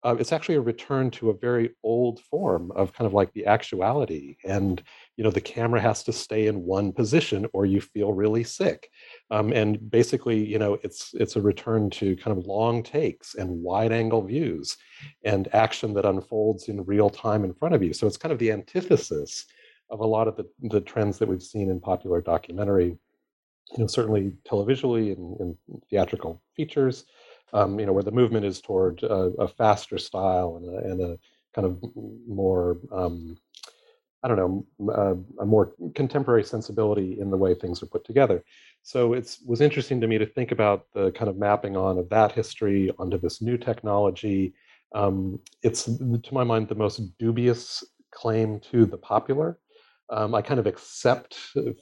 [0.05, 3.47] uh, it's actually a return to a very old form of kind of like the
[3.47, 4.37] actuality.
[4.45, 4.83] And
[5.17, 8.91] you know, the camera has to stay in one position, or you feel really sick.
[9.31, 13.63] Um, and basically, you know, it's it's a return to kind of long takes and
[13.63, 14.77] wide-angle views,
[15.25, 17.93] and action that unfolds in real time in front of you.
[17.93, 19.47] So it's kind of the antithesis
[19.91, 22.99] of a lot of the, the trends that we've seen in popular documentary
[23.73, 25.57] you know, certainly televisually and, and
[25.91, 27.05] theatrical features,
[27.53, 31.01] um, you know, where the movement is toward a, a faster style and a, and
[31.01, 31.19] a,
[31.55, 31.83] kind of
[32.27, 33.39] more, um,
[34.23, 38.43] I don't know, a, a, more contemporary sensibility in the way things are put together.
[38.83, 42.09] So it was interesting to me to think about the kind of mapping on of
[42.09, 44.55] that history onto this new technology.
[44.95, 49.59] Um, it's, to my mind, the most dubious claim to the popular
[50.11, 51.37] um, I kind of accept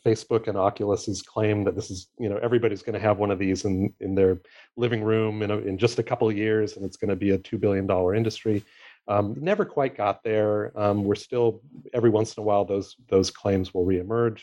[0.07, 3.39] Facebook and Oculus's claim that this is, you know, everybody's going to have one of
[3.39, 4.41] these in in their
[4.77, 7.31] living room in, a, in just a couple of years, and it's going to be
[7.31, 8.65] a two billion dollar industry.
[9.09, 10.73] Um, never quite got there.
[10.79, 11.61] Um, we're still
[11.93, 14.43] every once in a while those those claims will reemerge,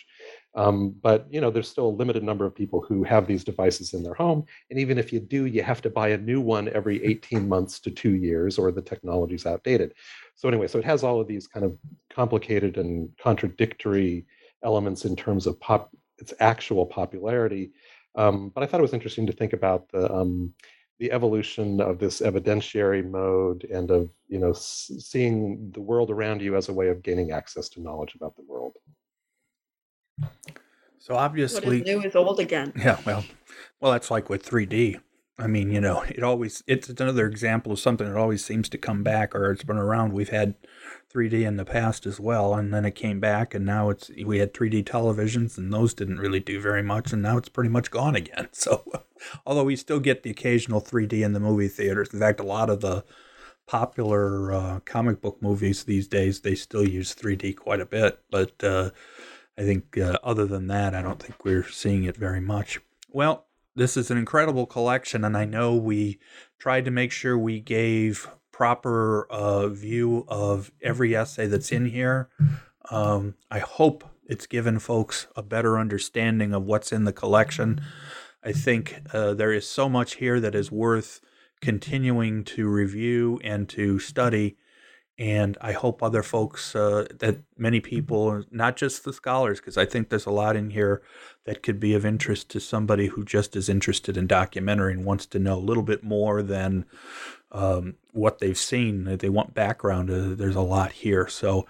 [0.55, 3.93] um, but you know there's still a limited number of people who have these devices
[3.93, 6.69] in their home, and even if you do, you have to buy a new one
[6.69, 9.93] every 18 months to two years, or the technology's outdated.
[10.35, 11.77] So anyway, so it has all of these kind of
[12.09, 14.25] complicated and contradictory
[14.63, 17.71] elements in terms of pop its actual popularity.
[18.15, 20.53] Um, but I thought it was interesting to think about the um,
[20.99, 26.55] the evolution of this evidentiary mode and of you know seeing the world around you
[26.55, 28.73] as a way of gaining access to knowledge about the world.
[30.97, 32.73] So obviously, what is new is old again.
[32.75, 33.25] Yeah, well,
[33.79, 34.99] well, that's like with 3D.
[35.39, 38.77] I mean, you know, it always it's another example of something that always seems to
[38.77, 40.11] come back, or it's been around.
[40.11, 40.55] We've had
[41.13, 44.39] 3D in the past as well, and then it came back, and now it's we
[44.39, 47.89] had 3D televisions, and those didn't really do very much, and now it's pretty much
[47.89, 48.49] gone again.
[48.59, 48.83] So,
[49.45, 52.69] although we still get the occasional 3D in the movie theaters, in fact, a lot
[52.69, 53.05] of the
[53.65, 58.61] popular uh, comic book movies these days they still use 3D quite a bit, but
[58.63, 58.89] uh,
[59.59, 62.79] I think uh, other than that, I don't think we're seeing it very much.
[63.09, 63.45] Well,
[63.75, 66.17] this is an incredible collection, and I know we
[66.59, 72.29] tried to make sure we gave proper uh, view of every essay that's in here.
[72.89, 77.81] Um, I hope it's given folks a better understanding of what's in the collection.
[78.41, 81.19] I think uh, there is so much here that is worth
[81.61, 84.55] continuing to review and to study.
[85.19, 89.85] And I hope other folks, uh, that many people, not just the scholars, because I
[89.85, 91.01] think there's a lot in here
[91.43, 95.25] that could be of interest to somebody who just is interested in documentary and wants
[95.25, 96.85] to know a little bit more than
[97.51, 99.17] um, what they've seen.
[99.17, 100.09] They want background.
[100.09, 101.27] Uh, there's a lot here.
[101.27, 101.67] So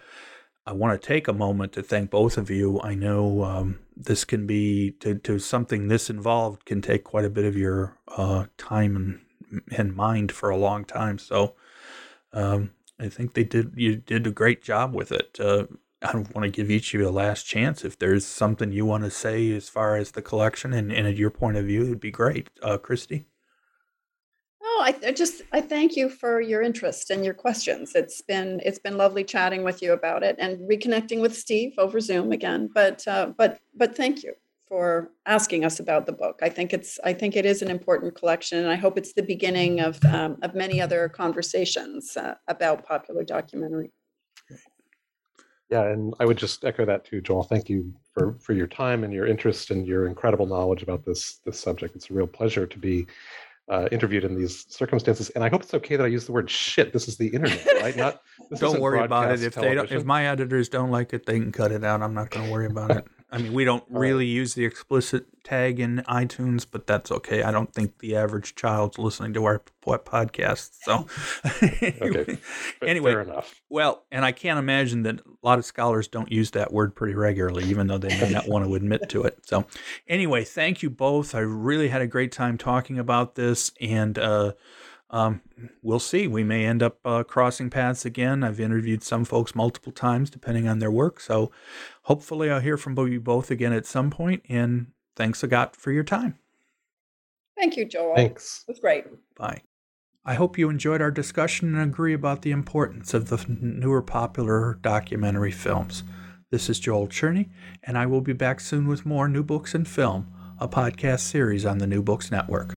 [0.68, 2.80] I want to take a moment to thank both of you.
[2.84, 7.32] I know um, this can be, to, to something this involved, can take quite a
[7.32, 11.18] bit of your uh, time and, and mind for a long time.
[11.18, 11.56] So
[12.32, 12.70] um,
[13.00, 15.40] I think they did, you did a great job with it.
[15.40, 15.68] Uh,
[16.02, 17.84] I want to give each of you a last chance.
[17.84, 21.30] If there's something you want to say as far as the collection and, and your
[21.30, 22.50] point of view, it'd be great.
[22.62, 23.26] Uh, Christie?
[24.62, 27.94] Oh, I, I, just I thank you for your interest and your questions.
[27.96, 32.00] It's been it's been lovely chatting with you about it and reconnecting with Steve over
[32.00, 32.70] Zoom again.
[32.74, 34.34] But uh, but but thank you
[34.70, 36.40] for asking us about the book.
[36.42, 39.24] I think it's I think it is an important collection, and I hope it's the
[39.24, 43.92] beginning of um, of many other conversations uh, about popular documentary.
[45.70, 47.44] Yeah, and I would just echo that too, Joel.
[47.44, 51.40] Thank you for for your time and your interest and your incredible knowledge about this
[51.46, 51.96] this subject.
[51.96, 53.08] It's a real pleasure to be
[53.70, 55.30] uh, interviewed in these circumstances.
[55.32, 56.92] And I hope it's okay that I use the word shit.
[56.92, 57.96] This is the internet, right?
[57.96, 58.22] Not
[58.58, 59.44] don't worry about it.
[59.44, 59.78] If television.
[59.78, 62.02] they don't, if my editors don't like it, they can cut it out.
[62.02, 63.08] I'm not going to worry about it.
[63.32, 67.44] I mean, we don't really use the explicit tag in iTunes, but that's okay.
[67.44, 70.72] I don't think the average child's listening to our podcast.
[70.82, 71.06] So,
[72.02, 72.38] okay.
[72.86, 73.62] anyway, fair enough.
[73.70, 77.14] Well, and I can't imagine that a lot of scholars don't use that word pretty
[77.14, 79.40] regularly, even though they may not want to admit to it.
[79.46, 79.66] So,
[80.08, 81.36] anyway, thank you both.
[81.36, 84.54] I really had a great time talking about this, and uh,
[85.12, 85.42] um,
[85.82, 86.28] we'll see.
[86.28, 88.44] We may end up uh, crossing paths again.
[88.44, 91.20] I've interviewed some folks multiple times, depending on their work.
[91.20, 91.52] So
[92.04, 94.44] hopefully, I'll hear from you both again at some point.
[94.50, 96.38] And thanks a lot for your time.
[97.58, 98.16] Thank you, Joel.
[98.16, 98.64] Thanks.
[98.68, 99.06] It was great.
[99.36, 99.62] Bye.
[100.26, 104.78] I hope you enjoyed our discussion and agree about the importance of the newer popular
[104.82, 106.04] documentary films.
[106.52, 107.50] This is Joel Cherney,
[107.84, 111.66] and I will be back soon with more New Books in Film, a podcast series
[111.66, 112.74] on the New Books Network.